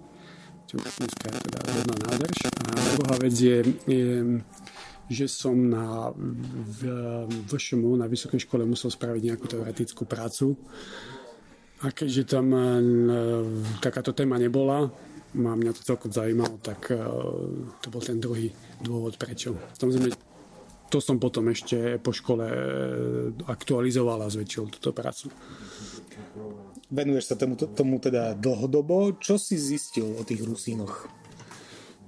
čo 0.65 0.79
je 0.79 0.89
dneska 0.89 1.29
teda 1.29 1.61
jedna 1.69 1.97
nádrž. 2.09 2.39
A 2.49 2.65
druhá 2.97 3.17
vec 3.21 3.35
je, 3.37 3.59
je 3.85 4.41
že 5.13 5.29
som 5.29 5.53
na 5.53 6.09
VŠMU, 7.51 8.01
na 8.01 8.09
Vysokej 8.09 8.49
škole 8.49 8.65
musel 8.65 8.89
spraviť 8.89 9.23
nejakú 9.29 9.45
teoretickú 9.45 10.09
prácu 10.09 10.57
a 11.83 11.87
keďže 11.91 12.39
tam 12.39 12.47
e, 12.55 12.63
takáto 13.83 14.15
téma 14.15 14.39
nebola, 14.39 14.87
ma 15.35 15.59
mňa 15.59 15.73
to 15.75 15.83
celkom 15.83 16.15
zaujímalo, 16.15 16.63
tak 16.63 16.95
e, 16.95 16.99
to 17.83 17.87
bol 17.91 18.03
ten 18.03 18.23
druhý 18.23 18.55
dôvod, 18.79 19.19
prečo. 19.19 19.59
Samozrejme, 19.75 20.15
to 20.93 20.99
som 21.03 21.19
potom 21.19 21.51
ešte 21.51 21.99
po 21.99 22.15
škole 22.15 22.47
e, 22.47 22.59
aktualizoval 23.51 24.23
a 24.23 24.31
zväčšil 24.31 24.71
túto 24.79 24.95
prácu. 24.95 25.33
Venuješ 26.93 27.33
sa 27.33 27.37
tomu, 27.41 27.57
tomu 27.57 27.97
teda 27.99 28.37
dlhodobo. 28.37 29.17
Čo 29.17 29.41
si 29.41 29.57
zistil 29.57 30.13
o 30.13 30.23
tých 30.23 30.45
Rusínoch? 30.45 31.09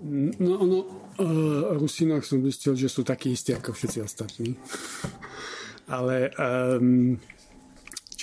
No, 0.05 0.61
no 0.61 0.79
uh, 1.17 1.73
Rusínoch 1.81 2.21
som 2.21 2.45
zistil, 2.45 2.77
že 2.77 2.93
sú 2.93 3.01
takí 3.01 3.33
istí 3.33 3.57
ako 3.57 3.73
všetci 3.73 3.99
ostatní. 4.05 4.61
Ale 5.97 6.29
um, 6.37 7.17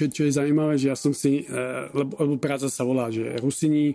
čo, 0.01 0.09
čo 0.09 0.25
je 0.25 0.33
zaujímavé, 0.33 0.81
že 0.81 0.89
ja 0.89 0.97
som 0.97 1.13
si, 1.13 1.45
e, 1.45 1.61
lebo, 1.93 2.17
lebo 2.17 2.33
práca 2.41 2.65
sa 2.65 2.81
volá, 2.81 3.13
že 3.13 3.37
Rusini 3.37 3.93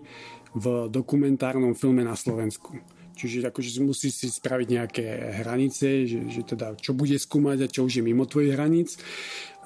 v 0.55 0.87
dokumentárnom 0.87 1.75
filme 1.75 2.07
na 2.07 2.15
Slovensku. 2.15 2.79
Čiže 3.17 3.49
akože 3.49 3.81
musí 3.81 4.13
si 4.13 4.29
spraviť 4.29 4.69
nejaké 4.71 5.05
hranice, 5.41 6.05
že, 6.05 6.21
že 6.29 6.43
teda 6.45 6.77
čo 6.77 6.93
bude 6.93 7.17
skúmať 7.17 7.65
a 7.65 7.73
čo 7.73 7.89
už 7.89 7.99
je 7.99 8.03
mimo 8.05 8.29
tvojich 8.29 8.55
hraníc. 8.55 9.01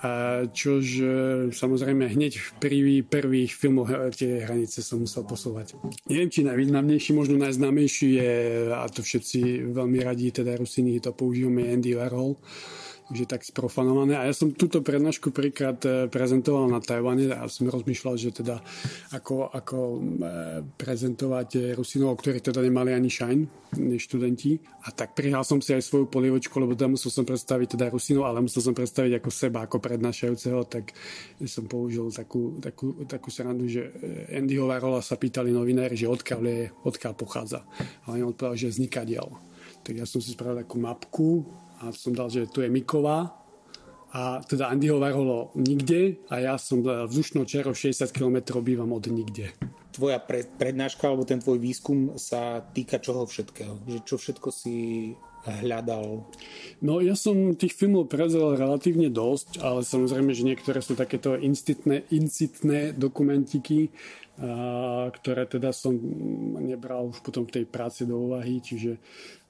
A 0.00 0.46
čož 0.48 0.84
e, 0.96 1.04
samozrejme 1.52 2.08
hneď 2.08 2.40
v 2.40 2.50
prvý, 2.56 2.96
prvých 3.04 3.52
filmoch 3.52 3.92
e, 3.92 4.08
tie 4.16 4.48
hranice 4.48 4.80
som 4.80 5.04
musel 5.04 5.28
posúvať. 5.28 5.76
Neviem, 6.08 6.32
či 6.32 6.40
najvýznamnejší, 6.46 7.10
možno 7.12 7.36
najznámejší 7.36 8.08
je, 8.16 8.32
a 8.72 8.88
to 8.88 9.04
všetci 9.04 9.68
veľmi 9.76 10.00
radí, 10.00 10.32
teda 10.32 10.56
Rusiny 10.56 11.04
to 11.04 11.12
používame, 11.12 11.68
Andy 11.68 11.92
Warhol, 11.92 12.40
už 13.10 13.26
je 13.26 13.28
tak 13.28 13.42
sprofanované. 13.42 14.14
A 14.14 14.30
ja 14.30 14.34
som 14.34 14.54
túto 14.54 14.80
prednášku 14.80 15.34
prvýkrát 15.34 15.76
e, 15.82 16.06
prezentoval 16.06 16.70
na 16.70 16.78
Tajvane 16.78 17.34
a 17.34 17.50
som 17.50 17.66
rozmýšľal, 17.66 18.14
že 18.14 18.30
teda 18.30 18.62
ako, 19.10 19.50
ako 19.50 19.78
e, 19.78 19.98
prezentovať 20.78 21.74
Rusinov, 21.74 22.22
ktorí 22.22 22.38
teda 22.38 22.62
nemali 22.62 22.94
ani 22.94 23.10
šajn, 23.10 23.38
študenti. 23.98 24.58
A 24.86 24.94
tak 24.94 25.14
prihal 25.18 25.42
som 25.42 25.58
si 25.58 25.74
aj 25.74 25.82
svoju 25.82 26.06
polievočku, 26.10 26.54
lebo 26.58 26.78
tam 26.78 26.94
musel 26.94 27.10
som 27.10 27.26
predstaviť 27.26 27.78
teda 27.78 27.90
Rusinov, 27.90 28.26
ale 28.30 28.42
musel 28.42 28.62
som 28.62 28.74
predstaviť 28.74 29.18
ako 29.18 29.30
seba, 29.30 29.66
ako 29.66 29.76
prednášajúceho, 29.82 30.66
tak 30.70 30.94
som 31.46 31.66
použil 31.66 32.10
takú, 32.14 32.58
takú, 32.58 33.06
takú 33.06 33.28
srandu, 33.30 33.66
že 33.70 33.90
Andyho 34.30 34.66
Varola 34.66 35.02
sa 35.02 35.18
pýtali 35.18 35.54
novinári, 35.54 35.94
že 35.94 36.10
odkiaľ 36.10 36.40
je, 36.46 36.60
odkiaľ 36.86 37.12
pochádza. 37.14 37.62
A 38.06 38.14
on 38.14 38.30
odpovedal, 38.30 38.58
že 38.58 38.72
vzniká 38.74 39.02
diel. 39.06 39.26
Tak 39.80 39.94
ja 39.96 40.04
som 40.04 40.20
si 40.20 40.34
spravil 40.34 40.60
takú 40.60 40.76
mapku 40.76 41.28
a 41.80 41.90
som 41.96 42.12
dal, 42.12 42.28
že 42.28 42.44
tu 42.46 42.60
je 42.60 42.68
Miková 42.68 43.40
a 44.10 44.42
teda 44.42 44.68
Andyho 44.68 45.00
Varholo 45.00 45.54
nikde 45.54 46.20
a 46.28 46.42
ja 46.42 46.54
som 46.60 46.82
vzdušnou 46.84 47.46
čerou 47.46 47.72
60 47.72 48.10
km 48.10 48.60
bývam 48.60 48.92
od 48.92 49.06
nikde. 49.08 49.54
Tvoja 49.90 50.22
pre, 50.22 50.46
prednáška 50.46 51.08
alebo 51.08 51.26
ten 51.26 51.38
tvoj 51.38 51.58
výskum 51.58 52.14
sa 52.18 52.62
týka 52.62 52.98
čoho 52.98 53.26
všetkého? 53.26 53.80
Že 53.86 53.98
čo 54.06 54.16
všetko 54.18 54.48
si 54.50 54.74
hľadal? 55.46 56.26
No 56.84 57.00
ja 57.00 57.16
som 57.16 57.56
tých 57.56 57.72
filmov 57.72 58.12
prezrel 58.12 58.58
relatívne 58.58 59.08
dosť, 59.08 59.62
ale 59.64 59.86
samozrejme, 59.86 60.36
že 60.36 60.46
niektoré 60.46 60.84
sú 60.84 60.98
takéto 60.98 61.38
incitné, 61.38 62.04
incitné 62.12 62.92
dokumentiky, 62.92 63.88
a, 64.36 65.08
ktoré 65.10 65.48
teda 65.48 65.72
som 65.72 65.96
nebral 66.60 67.08
už 67.08 67.24
potom 67.24 67.48
v 67.48 67.62
tej 67.62 67.64
práci 67.64 68.04
do 68.04 68.20
úvahy, 68.20 68.60
čiže 68.60 69.00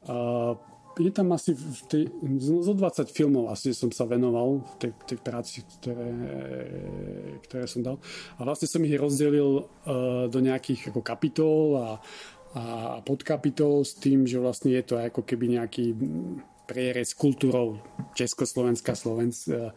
a, 0.07 0.55
je 1.01 1.13
tam 1.13 1.33
asi 1.33 1.57
v 1.57 1.83
tej, 1.89 2.05
zo 2.41 2.73
20 2.77 3.09
filmov 3.09 3.49
asi 3.49 3.73
som 3.73 3.89
sa 3.89 4.05
venoval 4.05 4.61
v 4.61 4.75
tej, 4.77 4.93
tej 5.09 5.19
práci, 5.19 5.65
ktoré, 5.81 6.13
ktoré 7.49 7.65
som 7.65 7.81
dal. 7.81 7.97
A 8.37 8.45
vlastne 8.45 8.69
som 8.69 8.85
ich 8.85 9.01
rozdelil 9.01 9.65
uh, 9.65 10.29
do 10.29 10.39
nejakých 10.41 10.93
ako 10.93 11.01
kapitol 11.01 11.65
a, 11.81 11.89
a 12.57 12.63
podkapitol 13.01 13.83
s 13.83 13.97
tým, 13.97 14.29
že 14.29 14.43
vlastne 14.43 14.77
je 14.77 14.85
to 14.85 14.95
ako 15.01 15.25
keby 15.25 15.57
nejaký 15.59 15.97
prierez 16.69 17.19
kultúrou 17.19 17.83
Československa, 18.15 18.95
Slovenska, 18.95 19.75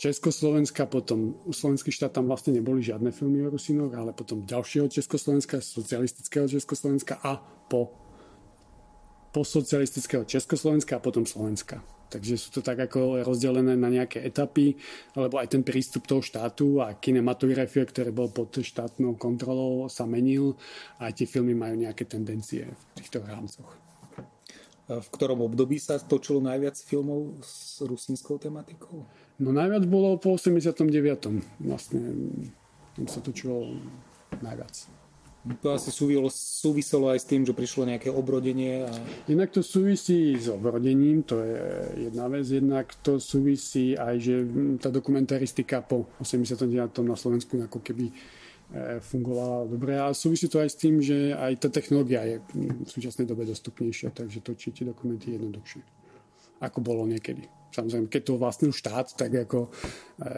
Československa, 0.00 0.88
potom 0.88 1.36
u 1.44 1.52
slovenských 1.52 1.92
štát 1.92 2.12
tam 2.16 2.28
vlastne 2.28 2.56
neboli 2.56 2.80
žiadne 2.80 3.12
filmy 3.12 3.44
o 3.44 3.52
Rusinoch, 3.52 3.92
ale 3.92 4.16
potom 4.16 4.48
ďalšieho 4.48 4.88
Československa, 4.88 5.60
socialistického 5.60 6.48
Československa 6.48 7.20
a 7.20 7.36
po 7.68 7.92
postsocialistického 9.30 10.26
Československa 10.26 10.98
a 10.98 11.04
potom 11.04 11.26
Slovenska. 11.26 11.82
Takže 12.10 12.34
sú 12.34 12.50
to 12.50 12.60
tak 12.60 12.90
ako 12.90 13.22
rozdelené 13.22 13.78
na 13.78 13.86
nejaké 13.86 14.18
etapy, 14.26 14.74
alebo 15.14 15.38
aj 15.38 15.54
ten 15.54 15.62
prístup 15.62 16.10
toho 16.10 16.18
štátu 16.18 16.82
a 16.82 16.98
kinematografia, 16.98 17.86
ktorý 17.86 18.10
bol 18.10 18.34
pod 18.34 18.50
štátnou 18.50 19.14
kontrolou, 19.14 19.86
sa 19.86 20.10
menil 20.10 20.58
a 20.98 21.06
aj 21.06 21.22
tie 21.22 21.26
filmy 21.30 21.54
majú 21.54 21.78
nejaké 21.78 22.02
tendencie 22.10 22.66
v 22.66 22.82
týchto 22.98 23.22
rámcoch. 23.22 23.70
V 24.90 25.08
ktorom 25.14 25.46
období 25.46 25.78
sa 25.78 26.02
točilo 26.02 26.42
najviac 26.42 26.74
filmov 26.82 27.38
s 27.46 27.78
rusínskou 27.86 28.42
tematikou? 28.42 29.06
No 29.38 29.54
najviac 29.54 29.86
bolo 29.86 30.18
po 30.18 30.34
89. 30.34 30.82
Vlastne 31.62 32.02
tam 32.98 33.06
sa 33.06 33.22
točilo 33.22 33.78
najviac. 34.42 34.90
To 35.40 35.72
asi 35.72 35.88
súviselo, 35.88 36.28
súviselo 36.28 37.08
aj 37.08 37.24
s 37.24 37.26
tým, 37.26 37.48
že 37.48 37.56
prišlo 37.56 37.88
nejaké 37.88 38.12
obrodenie. 38.12 38.84
A... 38.84 38.92
Inak 39.32 39.56
to 39.56 39.64
súvisí 39.64 40.36
s 40.36 40.52
obrodením, 40.52 41.24
to 41.24 41.40
je 41.40 41.60
jedna 42.12 42.28
vec. 42.28 42.44
Jednak 42.44 42.92
to 43.00 43.16
súvisí 43.16 43.96
aj, 43.96 44.20
že 44.20 44.34
tá 44.76 44.92
dokumentaristika 44.92 45.80
po 45.80 46.12
89. 46.20 46.92
na 47.08 47.16
Slovensku 47.16 47.56
ako 47.56 47.80
keby 47.80 48.12
e, 48.12 48.14
fungovala 49.00 49.64
dobre 49.64 49.96
a 49.96 50.12
súvisí 50.12 50.44
to 50.44 50.60
aj 50.60 50.68
s 50.68 50.76
tým, 50.76 51.00
že 51.00 51.32
aj 51.32 51.56
tá 51.56 51.68
technológia 51.72 52.20
je 52.28 52.36
v 52.52 52.88
súčasnej 52.92 53.24
dobe 53.24 53.48
dostupnejšia, 53.48 54.12
takže 54.12 54.44
točíte 54.44 54.84
dokumenty 54.84 55.40
jednoduchšie, 55.40 55.80
ako 56.60 56.84
bolo 56.84 57.08
niekedy. 57.08 57.59
Samozrejme, 57.70 58.10
keď 58.10 58.22
to 58.26 58.40
vlastnil 58.40 58.72
štát, 58.74 59.14
tak 59.14 59.30
ako 59.46 59.70
e, 60.18 60.30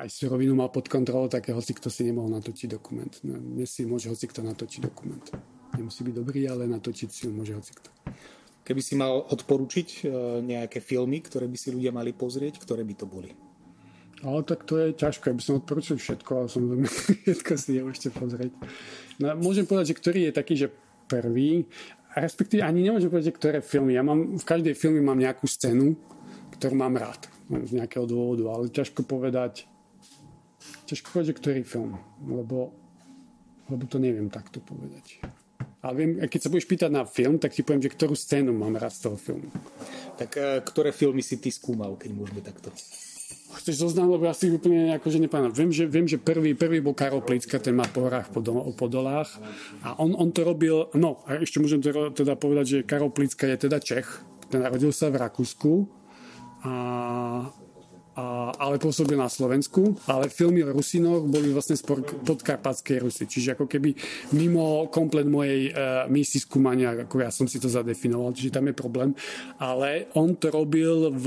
aj 0.00 0.08
surovinu 0.08 0.56
mal 0.56 0.72
pod 0.72 0.88
kontrolou, 0.88 1.28
tak 1.28 1.52
hoci 1.52 1.76
kto 1.76 1.92
si 1.92 2.08
nemohol 2.08 2.32
natočiť 2.40 2.68
dokument. 2.72 3.12
No, 3.20 3.36
dnes 3.36 3.68
si 3.68 3.84
môže 3.84 4.08
hoci 4.08 4.24
kto 4.24 4.40
natočiť 4.40 4.80
dokument. 4.80 5.24
Nemusí 5.76 6.00
byť 6.08 6.14
dobrý, 6.16 6.48
ale 6.48 6.64
natočiť 6.64 7.08
si 7.12 7.28
ho 7.28 7.32
môže 7.36 7.52
hoci 7.52 7.76
kto. 7.76 7.90
Keby 8.64 8.80
si 8.80 8.96
mal 8.96 9.28
odporučiť 9.28 9.88
e, 9.88 10.40
nejaké 10.40 10.80
filmy, 10.80 11.20
ktoré 11.20 11.44
by 11.44 11.56
si 11.60 11.68
ľudia 11.68 11.92
mali 11.92 12.16
pozrieť, 12.16 12.64
ktoré 12.64 12.80
by 12.84 12.94
to 12.96 13.04
boli? 13.04 13.36
Ale 14.24 14.42
tak 14.42 14.66
to 14.66 14.80
je 14.80 14.96
ťažké, 14.98 15.30
aby 15.30 15.42
som 15.44 15.62
odporučil 15.62 16.00
všetko, 16.00 16.30
ale 16.32 16.48
samozrejme 16.50 16.86
všetko 17.28 17.52
si 17.60 17.68
nemôžete 17.76 18.10
pozrieť. 18.16 18.52
No, 19.20 19.36
môžem 19.36 19.68
povedať, 19.68 19.94
že 19.94 19.98
ktorý 20.00 20.20
je 20.28 20.32
taký, 20.32 20.54
že 20.56 20.68
prvý, 21.08 21.68
respektíve 22.12 22.66
ani 22.66 22.88
nemôžem 22.88 23.08
povedať, 23.08 23.30
že 23.30 23.38
ktoré 23.38 23.58
filmy. 23.62 23.94
Ja 23.94 24.02
mám, 24.02 24.36
v 24.36 24.44
každej 24.44 24.74
filme 24.74 25.00
mám 25.00 25.16
nejakú 25.16 25.46
scénu, 25.46 25.94
ktorú 26.58 26.74
mám 26.74 26.98
rád 26.98 27.30
z 27.48 27.78
nejakého 27.78 28.04
dôvodu, 28.04 28.44
ale 28.52 28.68
ťažko 28.68 29.06
povedať 29.06 29.64
ťažko 30.88 31.06
povedať, 31.12 31.28
že 31.32 31.38
ktorý 31.38 31.60
film, 31.68 32.00
lebo, 32.24 32.72
lebo 33.68 33.84
to 33.84 34.00
neviem 34.00 34.32
takto 34.32 34.64
povedať. 34.64 35.20
Ale 35.78 35.94
viem, 35.94 36.10
keď 36.26 36.40
sa 36.42 36.50
budeš 36.50 36.66
pýtať 36.66 36.90
na 36.90 37.06
film, 37.06 37.38
tak 37.38 37.54
ti 37.54 37.62
poviem, 37.62 37.84
že 37.84 37.92
ktorú 37.92 38.16
scénu 38.16 38.50
mám 38.50 38.74
rád 38.74 38.90
z 38.90 39.00
toho 39.06 39.16
filmu. 39.20 39.48
Tak 40.18 40.30
uh, 40.34 40.58
ktoré 40.64 40.90
filmy 40.90 41.22
si 41.22 41.38
ty 41.38 41.54
skúmal, 41.54 41.94
keď 41.94 42.10
môžeme 42.16 42.42
takto? 42.42 42.74
Chceš 43.48 43.80
zoznam, 43.80 44.10
lebo 44.10 44.26
ja 44.28 44.34
si 44.34 44.50
úplne 44.50 44.96
akože 44.98 45.22
nepamätám. 45.22 45.54
Viem, 45.54 45.72
že, 45.72 45.84
viem, 45.88 46.04
že 46.04 46.18
prvý, 46.20 46.52
prvý 46.52 46.82
bol 46.82 46.92
Karol 46.92 47.24
Plicka, 47.24 47.62
ten 47.62 47.72
má 47.72 47.86
po 47.88 48.04
horách, 48.04 48.28
po, 48.28 48.42
do, 48.42 48.60
po 48.74 48.90
dolách. 48.90 49.30
A 49.86 49.96
on, 50.02 50.12
on 50.18 50.28
to 50.34 50.44
robil, 50.44 50.90
no, 50.98 51.24
a 51.24 51.40
ešte 51.40 51.62
môžem 51.62 51.80
teda 51.80 52.34
povedať, 52.36 52.66
že 52.66 52.78
Karol 52.84 53.14
Plicka 53.14 53.48
je 53.48 53.56
teda 53.68 53.78
Čech. 53.80 54.08
Ten 54.52 54.64
narodil 54.64 54.92
sa 54.92 55.12
v 55.12 55.20
Rakúsku 55.20 55.97
a, 56.64 56.74
a, 58.18 58.24
ale 58.58 58.82
pôsobil 58.82 59.14
na 59.14 59.30
Slovensku, 59.30 59.94
ale 60.10 60.26
filmy 60.26 60.66
o 60.66 60.74
Rusinoch 60.74 61.22
boli 61.28 61.54
vlastne 61.54 61.78
z 61.78 61.86
podkarpatskej 62.26 62.98
Rusy, 63.02 63.30
čiže 63.30 63.54
ako 63.54 63.70
keby 63.70 63.94
mimo 64.34 64.90
komplet 64.90 65.30
mojej 65.30 65.70
uh, 65.70 66.10
misii 66.10 66.42
skúmania, 66.42 67.06
ako 67.06 67.22
ja 67.22 67.30
som 67.30 67.46
si 67.46 67.62
to 67.62 67.70
zadefinoval, 67.70 68.34
čiže 68.34 68.58
tam 68.58 68.66
je 68.66 68.74
problém, 68.74 69.10
ale 69.62 70.10
on 70.18 70.34
to 70.34 70.50
robil 70.50 71.14
v 71.14 71.26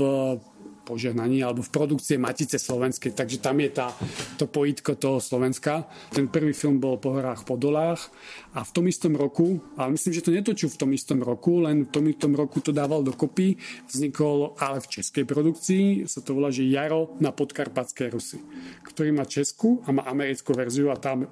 požehnaní 0.82 1.40
alebo 1.46 1.62
v 1.62 1.70
produkcie 1.70 2.18
Matice 2.18 2.58
Slovenskej, 2.58 3.14
takže 3.14 3.38
tam 3.38 3.62
je 3.62 3.70
tá, 3.70 3.94
to 4.36 4.50
pojitko 4.50 4.98
toho 4.98 5.22
Slovenska. 5.22 5.86
Ten 6.10 6.26
prvý 6.26 6.50
film 6.52 6.82
bol 6.82 6.98
po 6.98 7.14
horách, 7.14 7.46
po 7.46 7.54
dolách 7.54 8.10
a 8.52 8.66
v 8.66 8.70
tom 8.74 8.84
istom 8.90 9.14
roku, 9.14 9.62
ale 9.78 9.94
myslím, 9.94 10.12
že 10.12 10.24
to 10.26 10.34
netočil 10.34 10.68
v 10.68 10.80
tom 10.82 10.90
istom 10.92 11.18
roku, 11.22 11.62
len 11.62 11.86
v 11.86 11.90
tom 11.90 12.04
istom 12.10 12.34
roku 12.34 12.58
to 12.58 12.74
dával 12.74 13.06
dokopy, 13.06 13.56
vznikol 13.86 14.58
ale 14.58 14.82
v 14.82 14.90
českej 15.00 15.24
produkcii, 15.24 15.86
sa 16.10 16.20
to 16.20 16.34
volá, 16.34 16.50
že 16.50 16.66
Jaro 16.66 17.14
na 17.22 17.30
podkarpatské 17.30 18.10
Rusy, 18.10 18.42
ktorý 18.84 19.14
má 19.14 19.24
českú 19.24 19.80
a 19.86 19.94
má 19.94 20.02
americkú 20.10 20.52
verziu 20.52 20.90
a 20.90 20.98
tam 20.98 21.30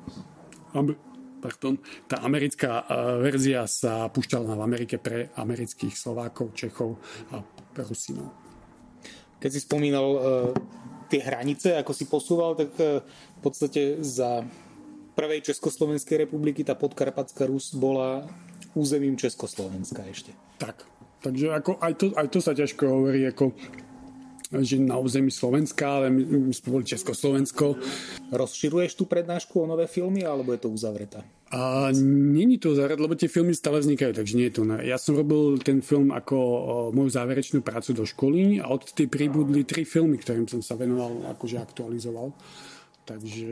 pardon, 1.41 1.81
tá 2.05 2.21
americká 2.23 2.85
verzia 3.19 3.65
sa 3.65 4.07
púšťala 4.13 4.55
v 4.55 4.63
Amerike 4.63 5.01
pre 5.01 5.33
amerických 5.35 5.97
Slovákov, 5.97 6.53
Čechov 6.53 7.01
a 7.33 7.41
Rusinov. 7.81 8.50
Keď 9.41 9.51
si 9.51 9.61
spomínal 9.65 10.07
uh, 10.07 10.21
tie 11.09 11.25
hranice, 11.25 11.75
ako 11.81 11.93
si 11.97 12.05
posúval, 12.07 12.55
tak 12.55 12.71
uh, 12.79 13.01
v 13.05 13.41
podstate 13.41 13.99
za 14.05 14.45
prvej 15.19 15.43
Československej 15.43 16.29
republiky 16.29 16.63
tá 16.63 16.77
podkarpatská 16.79 17.49
Rus 17.49 17.75
bola 17.75 18.29
územím 18.73 19.19
Československa 19.19 20.07
ešte. 20.07 20.31
Tak, 20.63 20.87
takže 21.25 21.51
ako 21.51 21.81
aj, 21.83 21.93
to, 21.99 22.07
aj 22.15 22.29
to 22.31 22.39
sa 22.39 22.53
ťažko 22.55 22.85
hovorí, 22.87 23.27
ako 23.27 23.53
že 24.51 24.83
na 24.83 24.99
území 24.99 25.31
Slovenska, 25.31 26.03
ale 26.03 26.11
my, 26.11 26.51
my 26.51 26.55
sme 26.55 26.69
boli 26.75 26.85
Československo. 26.85 27.79
Rozširuješ 28.35 28.99
tú 28.99 29.07
prednášku 29.07 29.63
o 29.63 29.67
nové 29.71 29.87
filmy, 29.87 30.27
alebo 30.27 30.51
je 30.51 30.67
to 30.67 30.75
uzavretá? 30.75 31.23
A 31.55 31.91
není 31.95 32.59
to 32.59 32.75
uzavretá, 32.75 32.99
lebo 32.99 33.15
tie 33.15 33.31
filmy 33.31 33.55
stále 33.55 33.79
vznikajú, 33.79 34.11
takže 34.11 34.35
nie 34.35 34.51
je 34.51 34.55
to. 34.59 34.63
Ja 34.83 34.99
som 34.99 35.15
robil 35.15 35.59
ten 35.63 35.83
film 35.83 36.11
ako 36.11 36.35
moju 36.91 37.11
záverečnú 37.15 37.63
prácu 37.63 37.95
do 37.95 38.03
školy 38.03 38.59
a 38.59 38.71
od 38.71 38.91
tej 38.91 39.07
pribudli 39.07 39.63
tri 39.63 39.87
filmy, 39.87 40.19
ktorým 40.19 40.51
som 40.51 40.63
sa 40.63 40.75
venoval, 40.75 41.31
akože 41.31 41.59
aktualizoval. 41.59 42.35
Takže 43.01 43.51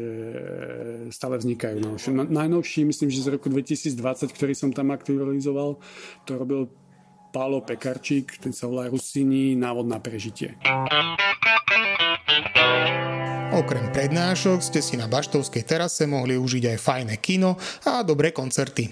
stále 1.11 1.35
vznikajú. 1.35 1.83
No. 1.83 1.99
Najnovší, 2.31 2.87
myslím, 2.87 3.11
že 3.11 3.27
z 3.27 3.35
roku 3.35 3.51
2020, 3.51 4.31
ktorý 4.31 4.55
som 4.55 4.71
tam 4.71 4.95
aktualizoval, 4.95 5.83
to 6.23 6.31
robil 6.39 6.71
Pálo 7.29 7.61
Pekarčík, 7.61 8.41
ten 8.41 8.57
sa 8.57 8.65
volá 8.65 8.89
Rusini, 8.89 9.53
návod 9.53 9.85
na 9.85 10.01
prežitie. 10.01 10.57
Okrem 13.53 13.93
prednášok 13.93 14.65
ste 14.65 14.81
si 14.81 14.97
na 14.97 15.05
Baštovskej 15.13 15.61
terase 15.69 16.09
mohli 16.09 16.41
užiť 16.41 16.73
aj 16.73 16.79
fajné 16.81 17.15
kino 17.21 17.61
a 17.85 18.01
dobré 18.01 18.33
koncerty. 18.33 18.89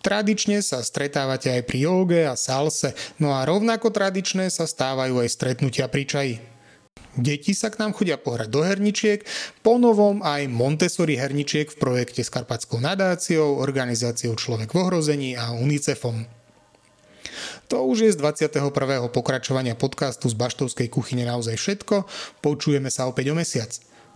Tradične 0.00 0.64
sa 0.64 0.80
stretávate 0.80 1.52
aj 1.52 1.62
pri 1.68 1.78
joge 1.84 2.22
a 2.24 2.38
salse, 2.40 2.96
no 3.20 3.36
a 3.36 3.44
rovnako 3.44 3.92
tradičné 3.92 4.48
sa 4.48 4.64
stávajú 4.64 5.20
aj 5.20 5.28
stretnutia 5.28 5.92
pri 5.92 6.04
čaji. 6.08 6.34
Deti 7.18 7.50
sa 7.52 7.68
k 7.68 7.82
nám 7.82 7.92
chodia 7.92 8.14
pohrať 8.14 8.48
do 8.48 8.62
herničiek, 8.62 9.26
ponovom 9.66 10.22
aj 10.22 10.46
Montessori 10.46 11.18
herničiek 11.18 11.66
v 11.68 11.76
projekte 11.76 12.22
s 12.22 12.30
Karpatskou 12.30 12.78
nadáciou, 12.78 13.58
organizáciou 13.58 14.38
Človek 14.38 14.70
v 14.70 14.78
ohrození 14.86 15.34
a 15.34 15.50
UNICEFom. 15.50 16.37
To 17.68 17.84
už 17.84 17.98
je 18.08 18.10
z 18.16 18.18
21. 18.24 18.72
pokračovania 19.12 19.76
podcastu 19.76 20.32
z 20.32 20.36
Baštovskej 20.40 20.88
kuchyne 20.88 21.28
naozaj 21.28 21.60
všetko. 21.60 22.08
Počujeme 22.40 22.88
sa 22.88 23.04
opäť 23.04 23.28
o 23.28 23.36
mesiac. 23.36 23.68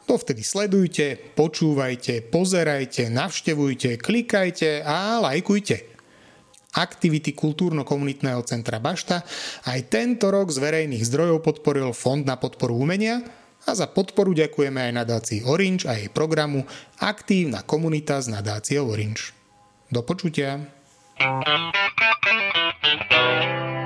Dovtedy 0.09 0.41
sledujte, 0.41 1.21
počúvajte, 1.37 2.33
pozerajte, 2.33 3.13
navštevujte, 3.13 4.01
klikajte 4.01 4.81
a 4.81 5.21
lajkujte. 5.21 5.85
Aktivity 6.73 7.37
kultúrno-komunitného 7.37 8.41
centra 8.49 8.81
Bašta 8.81 9.21
aj 9.69 9.93
tento 9.93 10.33
rok 10.33 10.49
z 10.49 10.57
verejných 10.57 11.05
zdrojov 11.05 11.45
podporil 11.45 11.93
Fond 11.93 12.25
na 12.25 12.41
podporu 12.41 12.73
umenia 12.81 13.21
a 13.69 13.77
za 13.77 13.85
podporu 13.85 14.33
ďakujeme 14.33 14.81
aj 14.81 14.93
nadácii 14.97 15.41
Orange 15.45 15.85
a 15.85 16.01
jej 16.01 16.09
programu 16.09 16.65
Aktívna 17.05 17.61
komunita 17.61 18.17
s 18.17 18.33
nadáciou 18.33 18.89
Orange. 18.89 19.37
Do 19.93 20.01
počutia. 20.01 20.65
Música 22.83 23.82